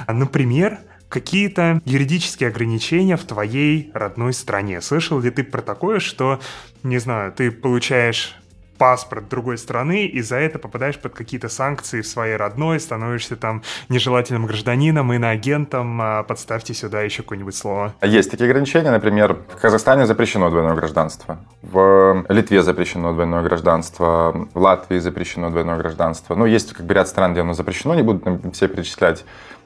[0.05, 4.81] Например, какие-то юридические ограничения в твоей родной стране.
[4.81, 6.41] Слышал ли ты про такое, что,
[6.83, 8.35] не знаю, ты получаешь
[8.81, 13.61] паспорт другой страны, и за это попадаешь под какие-то санкции в своей родной, становишься там
[13.89, 17.93] нежелательным гражданином, иноагентом, а подставьте сюда еще какое-нибудь слово.
[18.01, 24.59] Есть такие ограничения, например, в Казахстане запрещено двойное гражданство, в Литве запрещено двойное гражданство, в
[24.59, 26.33] Латвии запрещено двойное гражданство.
[26.33, 29.25] Ну, есть как бы ряд стран, где оно запрещено, не буду все перечислять.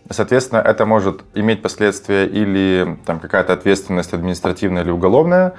[0.10, 5.54] Соответственно, это может иметь последствия или там какая-то ответственность административная или уголовная,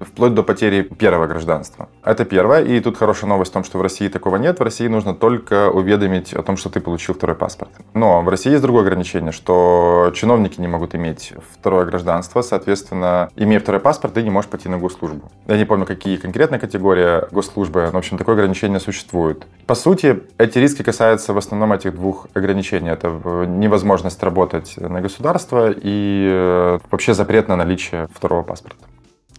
[0.00, 1.88] вплоть до потери первого гражданства.
[2.04, 2.64] Это первое.
[2.64, 4.58] И тут хорошая новость в том, что в России такого нет.
[4.58, 7.70] В России нужно только уведомить о том, что ты получил второй паспорт.
[7.94, 12.42] Но в России есть другое ограничение, что чиновники не могут иметь второе гражданство.
[12.42, 15.30] Соответственно, имея второй паспорт, ты не можешь пойти на госслужбу.
[15.46, 19.46] Я не помню, какие конкретные категории госслужбы, но, в общем, такое ограничение существует.
[19.66, 22.90] По сути, эти риски касаются в основном этих двух ограничений.
[22.90, 28.86] Это невозможность работать на государство и э, вообще запрет на наличие второго паспорта.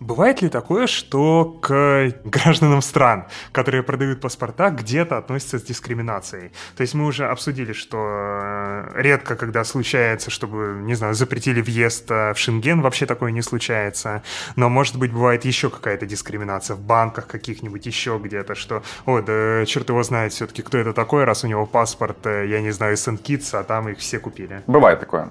[0.01, 6.51] Бывает ли такое, что к гражданам стран, которые продают паспорта, где-то относятся с дискриминацией?
[6.75, 12.09] То есть мы уже обсудили, что э, редко, когда случается, чтобы, не знаю, запретили въезд
[12.09, 14.23] э, в Шенген, вообще такое не случается.
[14.55, 19.63] Но, может быть, бывает еще какая-то дискриминация в банках каких-нибудь, еще где-то, что, о, да
[19.67, 22.97] черт его знает все-таки, кто это такой, раз у него паспорт, э, я не знаю,
[22.97, 24.63] Сент-Китс, а там их все купили.
[24.65, 25.29] Бывает такое.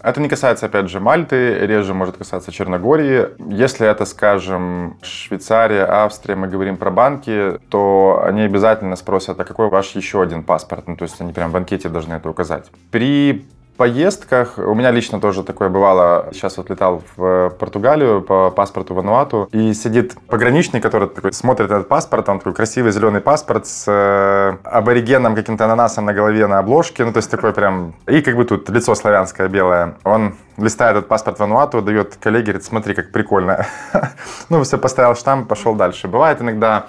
[0.00, 3.28] Это не касается, опять же, Мальты, реже может касаться Черногории.
[3.52, 9.68] Если это, скажем, Швейцария, Австрия, мы говорим про банки, то они обязательно спросят, а какой
[9.68, 10.86] ваш еще один паспорт?
[10.86, 12.70] Ну, то есть они прям в анкете должны это указать.
[12.92, 13.44] При
[13.78, 14.58] поездках.
[14.58, 16.28] У меня лично тоже такое бывало.
[16.32, 19.48] Сейчас вот летал в Португалию по паспорту в Ануату.
[19.52, 22.28] И сидит пограничный, который такой смотрит этот паспорт.
[22.28, 27.04] Он такой красивый зеленый паспорт с э, аборигеном каким-то ананасом на голове на обложке.
[27.04, 27.94] Ну, то есть такой прям...
[28.08, 29.94] И как бы тут лицо славянское белое.
[30.04, 33.64] Он листает этот паспорт в Ануату, дает коллеге, говорит, смотри, как прикольно.
[34.50, 36.08] ну, все, поставил штамп, пошел дальше.
[36.08, 36.86] Бывает иногда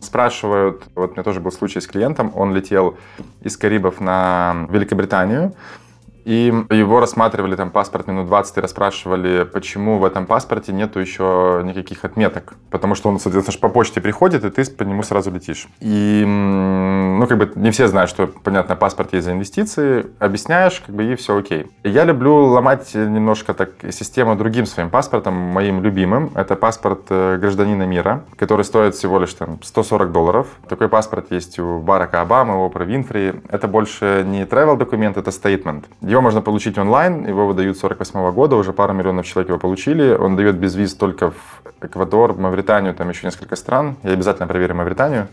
[0.00, 2.96] спрашивают, вот у меня тоже был случай с клиентом, он летел
[3.42, 5.52] из Карибов на Великобританию,
[6.24, 11.62] и его рассматривали там паспорт минут 20 и расспрашивали, почему в этом паспорте нету еще
[11.64, 12.54] никаких отметок.
[12.70, 15.68] Потому что он, соответственно, по почте приходит, и ты по нему сразу летишь.
[15.80, 20.06] И, ну, как бы не все знают, что, понятно, паспорт есть за инвестиции.
[20.18, 21.66] Объясняешь, как бы, и все окей.
[21.84, 26.30] Я люблю ломать немножко так систему другим своим паспортом, моим любимым.
[26.34, 30.46] Это паспорт э, гражданина мира, который стоит всего лишь там 140 долларов.
[30.68, 33.34] Такой паспорт есть у Барака Обамы, у Опра Винфри.
[33.48, 35.84] Это больше не travel документ, это statement.
[36.00, 40.14] Его можно получить онлайн, его выдают с 48 года, уже пару миллионов человек его получили.
[40.14, 43.96] Он дает без виз только в Эквадор, Мавританию, там еще несколько стран.
[44.02, 45.28] Я обязательно проверю Мавританию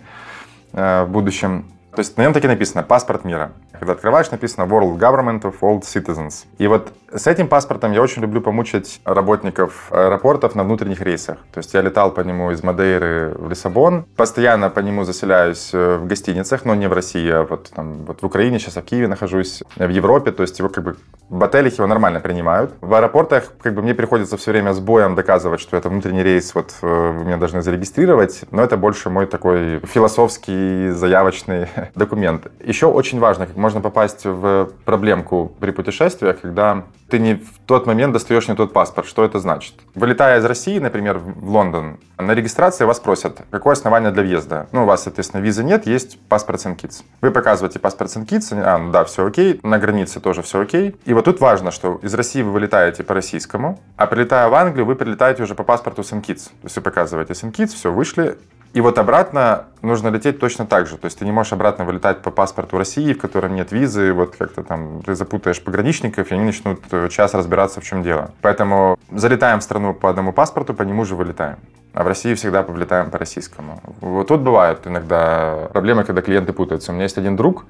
[0.74, 1.66] э, в будущем.
[1.98, 3.54] То есть на нем так и написано «Паспорт мира».
[3.72, 6.46] Когда открываешь, написано World Government of All Citizens.
[6.60, 11.40] И вот с этим паспортом я очень люблю помучить работников аэропортов на внутренних рейсах.
[11.52, 14.06] То есть я летал по нему из Мадейры в Лиссабон.
[14.16, 18.22] Постоянно по нему заселяюсь э, в гостиницах, но не в России, а вот, там, вот
[18.22, 20.32] в Украине, сейчас в Киеве нахожусь, в Европе.
[20.32, 20.98] То есть его как бы
[21.30, 22.74] в отелях его нормально принимают.
[22.82, 26.54] В аэропортах как бы мне приходится все время с боем доказывать, что это внутренний рейс,
[26.56, 28.44] вот э, вы меня должны зарегистрировать.
[28.52, 32.48] Но это больше мой такой философский, заявочный документ.
[32.64, 37.86] Еще очень важно, как можно попасть в проблемку при путешествиях, когда ты не в тот
[37.86, 39.08] момент достаешь не тот паспорт.
[39.08, 39.76] Что это значит?
[39.96, 44.68] Вылетая из России, например, в Лондон, на регистрации вас просят, какое основание для въезда.
[44.72, 47.04] Ну, у вас, соответственно, визы нет, есть паспорт Сен-Китс.
[47.22, 50.96] Вы показываете паспорт Сен-Китс, а, ну да, все окей, на границе тоже все окей.
[51.06, 54.86] И вот тут важно, что из России вы вылетаете по российскому, а прилетая в Англию,
[54.86, 56.46] вы прилетаете уже по паспорту Сен-Китс.
[56.46, 58.38] То есть вы показываете Сен-Китс, все, вышли,
[58.74, 60.98] и вот обратно нужно лететь точно так же.
[60.98, 64.36] То есть ты не можешь обратно вылетать по паспорту России, в котором нет визы, вот
[64.36, 68.32] как-то там ты запутаешь пограничников, и они начнут э, час разбираться, в чем дело.
[68.42, 71.58] Поэтому залетаем в страну по одному паспорту, по нему же вылетаем.
[71.94, 73.82] А в России всегда повлетаем по российскому.
[74.02, 76.92] Вот тут бывают иногда проблемы, когда клиенты путаются.
[76.92, 77.66] У меня есть один друг,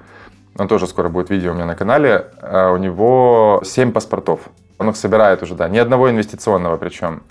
[0.58, 4.40] он тоже скоро будет видео у меня на канале, а у него 7 паспортов.
[4.78, 7.22] Он их собирает уже, да, ни одного инвестиционного причем.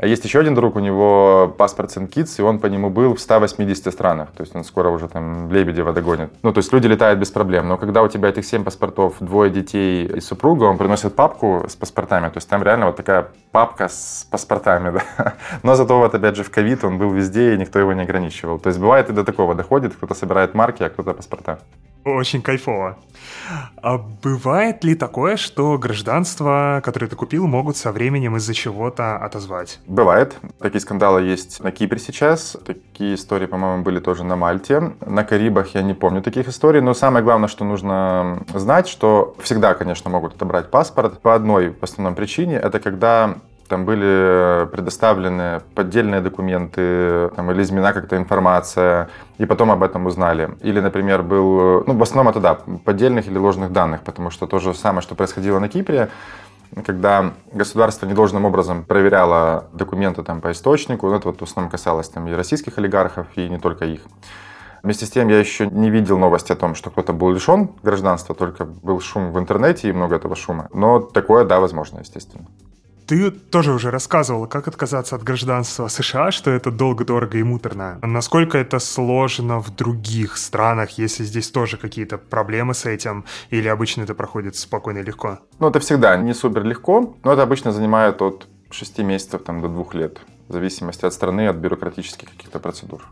[0.00, 3.20] А есть еще один друг, у него паспорт Сен-Китс, и он по нему был в
[3.20, 4.30] 180 странах.
[4.34, 6.32] То есть он скоро уже там Лебедева догонит.
[6.42, 7.68] Ну, то есть люди летают без проблем.
[7.68, 11.76] Но когда у тебя этих 7 паспортов, двое детей и супруга, он приносит папку с
[11.76, 12.28] паспортами.
[12.28, 15.34] То есть там реально вот такая папка с паспортами, да.
[15.62, 18.58] Но зато вот опять же в ковид он был везде, и никто его не ограничивал.
[18.58, 21.58] То есть бывает и до такого доходит, кто-то собирает марки, а кто-то паспорта.
[22.04, 22.98] Очень кайфово.
[23.82, 29.80] А бывает ли такое, что гражданство, которое ты купил, могут со временем из-за чего-то отозвать?
[29.86, 30.36] Бывает.
[30.58, 32.56] Такие скандалы есть на Кипре сейчас.
[32.64, 34.92] Такие истории, по-моему, были тоже на Мальте.
[35.04, 36.80] На Карибах я не помню таких историй.
[36.80, 41.82] Но самое главное, что нужно знать, что всегда, конечно, могут отобрать паспорт по одной в
[41.82, 42.56] основном причине.
[42.56, 43.36] Это когда
[43.70, 49.08] там были предоставлены поддельные документы там, или изменена как-то информация,
[49.38, 50.50] и потом об этом узнали.
[50.60, 54.58] Или, например, был, ну, в основном это, да, поддельных или ложных данных, потому что то
[54.58, 56.08] же самое, что происходило на Кипре,
[56.84, 62.08] когда государство недолжным образом проверяло документы там, по источнику, ну, это вот в основном касалось
[62.08, 64.00] там, и российских олигархов, и не только их.
[64.82, 68.34] Вместе с тем я еще не видел новости о том, что кто-то был лишен гражданства,
[68.34, 70.68] только был шум в интернете и много этого шума.
[70.72, 72.46] Но такое, да, возможно, естественно.
[73.10, 77.98] Ты тоже уже рассказывала, как отказаться от гражданства США, что это долго, дорого и муторно.
[78.02, 84.02] Насколько это сложно в других странах, если здесь тоже какие-то проблемы с этим, или обычно
[84.02, 85.40] это проходит спокойно и легко?
[85.58, 89.66] Ну, это всегда не супер легко, но это обычно занимает от 6 месяцев там, до
[89.66, 93.02] 2 лет, в зависимости от страны, от бюрократических каких-то процедур.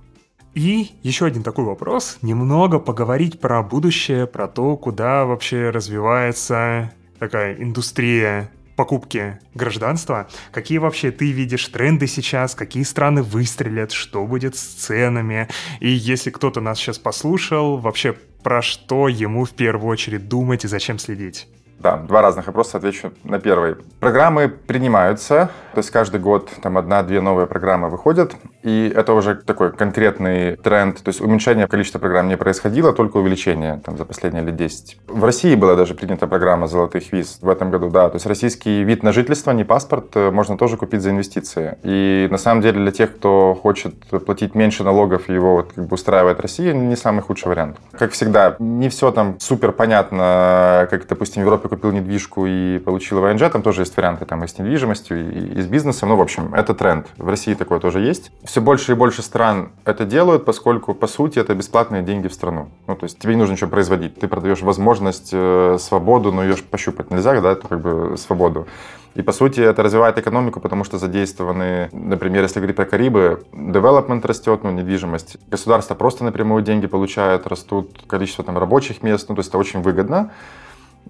[0.55, 2.19] И еще один такой вопрос.
[2.23, 10.29] Немного поговорить про будущее, про то, куда вообще развивается такая индустрия покупки гражданства.
[10.53, 15.49] Какие вообще ты видишь тренды сейчас, какие страны выстрелят, что будет с ценами?
[15.81, 18.13] И если кто-то нас сейчас послушал, вообще
[18.45, 21.49] про что ему в первую очередь думать и зачем следить?
[21.79, 23.77] Да, два разных вопроса, отвечу на первый.
[24.01, 29.73] Программы принимаются, то есть каждый год там одна-две новые программы выходят, и это уже такой
[29.73, 34.57] конкретный тренд, то есть уменьшение количества программ не происходило, только увеличение там, за последние лет
[34.57, 34.99] 10.
[35.07, 38.83] В России была даже принята программа «Золотых виз» в этом году, да, то есть российский
[38.83, 41.79] вид на жительство, не паспорт, э, можно тоже купить за инвестиции.
[41.85, 43.95] И на самом деле для тех, кто хочет
[44.27, 47.77] платить меньше налогов, его вот как бы устраивает Россия, не самый худший вариант.
[47.93, 53.21] Как всегда, не все там супер понятно, как, допустим, в Европе купил недвижку и получил
[53.21, 56.09] ВНЖ, там тоже есть варианты там и с недвижимостью, и, и с бизнесом.
[56.09, 57.07] Ну, в общем, это тренд.
[57.17, 58.33] В России такое тоже есть.
[58.45, 62.69] Все больше и больше стран это делают, поскольку, по сути, это бесплатные деньги в страну.
[62.87, 64.19] Ну, то есть тебе не нужно ничего производить.
[64.19, 68.67] Ты продаешь возможность, э, свободу, но ее пощупать нельзя, да, это как бы свободу.
[69.15, 74.25] И, по сути, это развивает экономику, потому что задействованы, например, если говорить про Карибы, development
[74.25, 75.39] растет, ну, недвижимость.
[75.49, 79.83] Государство просто напрямую деньги получает, растут количество там рабочих мест, ну, то есть это очень
[79.83, 80.31] выгодно.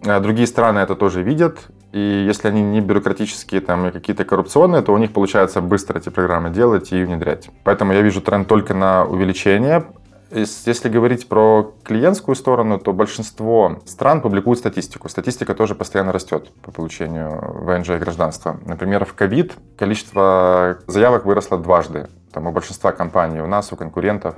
[0.07, 1.59] А другие страны это тоже видят,
[1.93, 6.09] и если они не бюрократические там и какие-то коррупционные, то у них получается быстро эти
[6.09, 7.51] программы делать и внедрять.
[7.65, 9.87] Поэтому я вижу тренд только на увеличение.
[10.31, 15.09] Если говорить про клиентскую сторону, то большинство стран публикуют статистику.
[15.09, 18.61] Статистика тоже постоянно растет по получению ВНЖ и гражданства.
[18.67, 22.09] Например, в ковид количество заявок выросло дважды.
[22.31, 24.35] Там у большинства компаний, у нас, у конкурентов.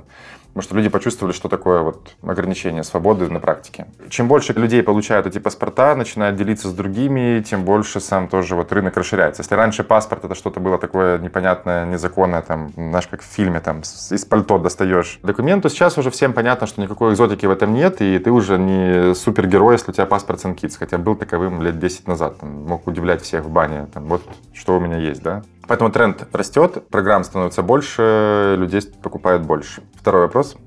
[0.53, 3.87] Потому что люди почувствовали, что такое вот ограничение свободы на практике.
[4.09, 8.71] Чем больше людей получают эти паспорта, начинают делиться с другими, тем больше сам тоже вот
[8.73, 9.41] рынок расширяется.
[9.43, 13.79] Если раньше паспорт это что-то было такое непонятное, незаконное, там, знаешь, как в фильме, там,
[13.81, 18.01] из пальто достаешь документ, то сейчас уже всем понятно, что никакой экзотики в этом нет,
[18.01, 22.07] и ты уже не супергерой, если у тебя паспорт Сенкитс, хотя был таковым лет 10
[22.07, 24.21] назад, там, мог удивлять всех в бане, там, вот
[24.53, 25.43] что у меня есть, да.
[25.67, 29.83] Поэтому тренд растет, программ становится больше, людей покупают больше.
[29.95, 30.57] Второй вопрос.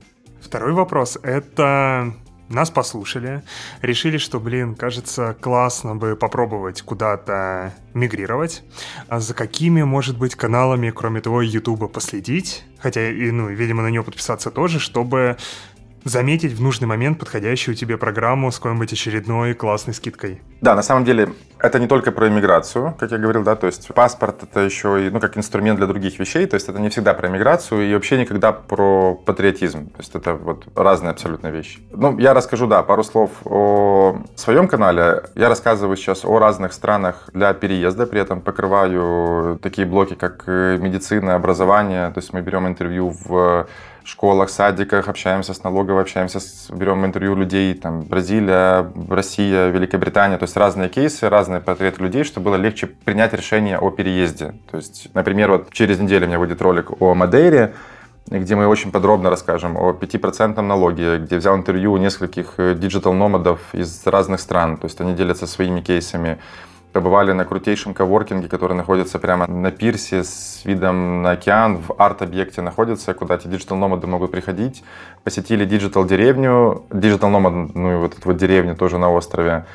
[0.40, 2.14] Второй вопрос— это
[2.48, 3.42] нас послушали,
[3.80, 8.62] решили, что, блин, кажется, классно бы попробовать куда-то мигрировать.
[9.08, 12.64] А за какими, может быть, каналами, кроме того, Ютуба, последить?
[12.78, 15.38] Хотя, и, ну, видимо, на него подписаться тоже, чтобы
[16.04, 20.42] заметить в нужный момент подходящую тебе программу с какой-нибудь очередной классной скидкой.
[20.60, 23.88] Да, на самом деле это не только про иммиграцию, как я говорил, да, то есть
[23.88, 27.14] паспорт это еще и, ну, как инструмент для других вещей, то есть это не всегда
[27.14, 31.80] про иммиграцию и вообще никогда про патриотизм, то есть это вот разные абсолютно вещи.
[31.92, 35.22] Ну, я расскажу, да, пару слов о своем канале.
[35.34, 41.34] Я рассказываю сейчас о разных странах для переезда, при этом покрываю такие блоки, как медицина,
[41.34, 43.66] образование, то есть мы берем интервью в
[44.04, 50.44] школах, садиках, общаемся с налоговой, общаемся, с, берем интервью людей, там, Бразилия, Россия, Великобритания, то
[50.44, 54.54] есть разные кейсы, разные портреты людей, чтобы было легче принять решение о переезде.
[54.70, 57.74] То есть, например, вот через неделю у меня выйдет ролик о Мадейре,
[58.26, 63.45] где мы очень подробно расскажем о 5% налоге, где взял интервью у нескольких digital nomad
[63.45, 66.38] ов из разных стран, то есть они делятся своими кейсами
[66.94, 72.62] побывали на крутейшем коворкинге, который находится прямо на пирсе с видом на океан, в арт-объекте
[72.62, 74.84] находится, куда эти digital nomad ы могут приходить.
[75.24, 79.66] Посетили digital-деревню, digital nomad, ну и вот эту вот деревню тоже на острове,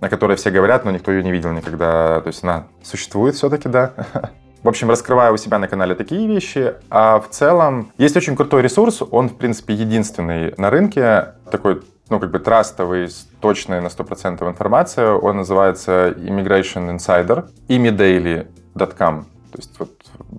[0.00, 2.20] о которой все говорят, но никто ее не видел никогда.
[2.20, 3.92] То есть она существует все-таки, да.
[4.64, 6.74] В общем, раскрываю у себя на канале такие вещи.
[6.90, 9.00] А в целом есть очень крутой ресурс.
[9.12, 11.34] Он, в принципе, единственный на рынке.
[11.52, 13.08] Такой ну, как бы трастовый,
[13.40, 15.12] точная на 100% информация.
[15.12, 19.24] Он называется Immigration Insider, imidaily.com.
[19.24, 19.90] То есть вот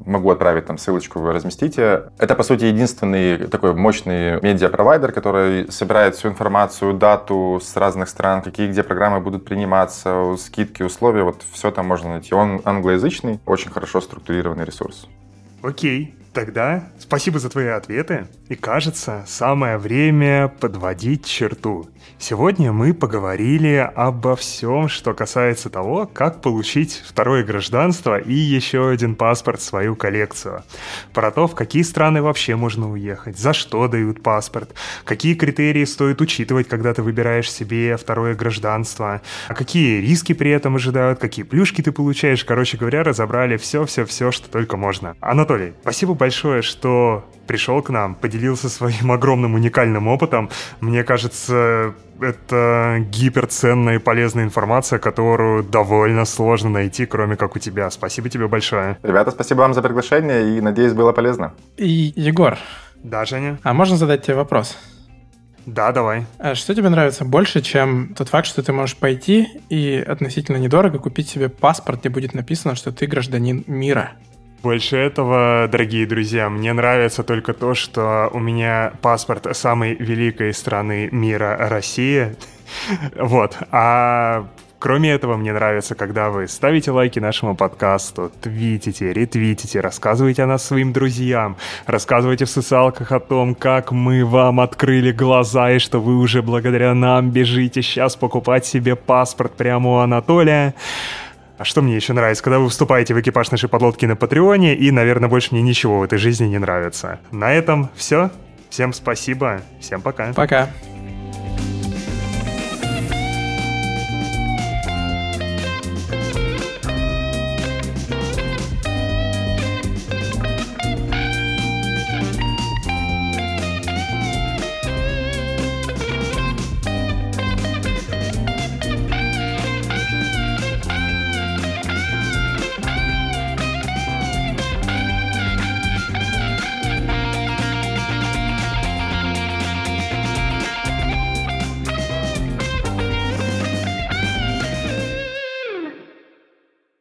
[0.06, 2.12] могу отправить там ссылочку, вы разместите.
[2.18, 8.42] Это, по сути, единственный такой мощный медиа-провайдер, который собирает всю информацию, дату с разных стран,
[8.42, 11.24] какие где программы будут приниматься, скидки, условия.
[11.24, 12.36] Вот все там можно найти.
[12.36, 15.08] Он англоязычный, очень хорошо структурированный ресурс.
[15.64, 18.28] Окей, тогда спасибо за твои ответы.
[18.50, 21.88] И кажется, самое время подводить черту.
[22.20, 29.16] Сегодня мы поговорили обо всем, что касается того, как получить второе гражданство и еще один
[29.16, 30.64] паспорт в свою коллекцию.
[31.14, 36.22] Про то, в какие страны вообще можно уехать, за что дают паспорт, какие критерии стоит
[36.22, 41.82] учитывать, когда ты выбираешь себе второе гражданство, а какие риски при этом ожидают, какие плюшки
[41.82, 42.46] ты получаешь.
[42.46, 45.16] Короче говоря, разобрали все-все-все, что только можно.
[45.20, 50.50] Анатолий, спасибо большое, что пришел к нам, поделился своим огромным уникальным опытом.
[50.82, 57.90] Мне кажется, это гиперценная и полезная информация, которую довольно сложно найти, кроме как у тебя.
[57.90, 58.98] Спасибо тебе большое.
[59.04, 61.54] Ребята, спасибо вам за приглашение и надеюсь, было полезно.
[61.78, 62.58] И Егор.
[63.04, 63.60] Да, Женя?
[63.64, 64.78] А можно задать тебе вопрос?
[65.66, 66.26] Да, давай.
[66.38, 71.00] А что тебе нравится больше, чем тот факт, что ты можешь пойти и относительно недорого
[71.00, 74.12] купить себе паспорт, где будет написано, что ты гражданин мира?
[74.66, 81.08] Больше этого, дорогие друзья, мне нравится только то, что у меня паспорт самой великой страны
[81.12, 82.36] мира России.
[83.16, 83.56] Вот.
[83.70, 84.48] А
[84.80, 90.64] Кроме этого, мне нравится, когда вы ставите лайки нашему подкасту, твитите, ретвитите, рассказываете о нас
[90.64, 91.58] своим друзьям,
[91.88, 96.94] рассказывайте в социалках о том, как мы вам открыли глаза и что вы уже благодаря
[96.94, 100.76] нам бежите сейчас покупать себе паспорт прямо у Анатолия.
[101.58, 104.92] А что мне еще нравится, когда вы вступаете в экипаж нашей подлодки на Патреоне, и,
[104.92, 107.20] наверное, больше мне ничего в этой жизни не нравится.
[107.32, 108.32] На этом все.
[108.70, 109.62] Всем спасибо.
[109.80, 110.34] Всем пока.
[110.34, 110.70] Пока.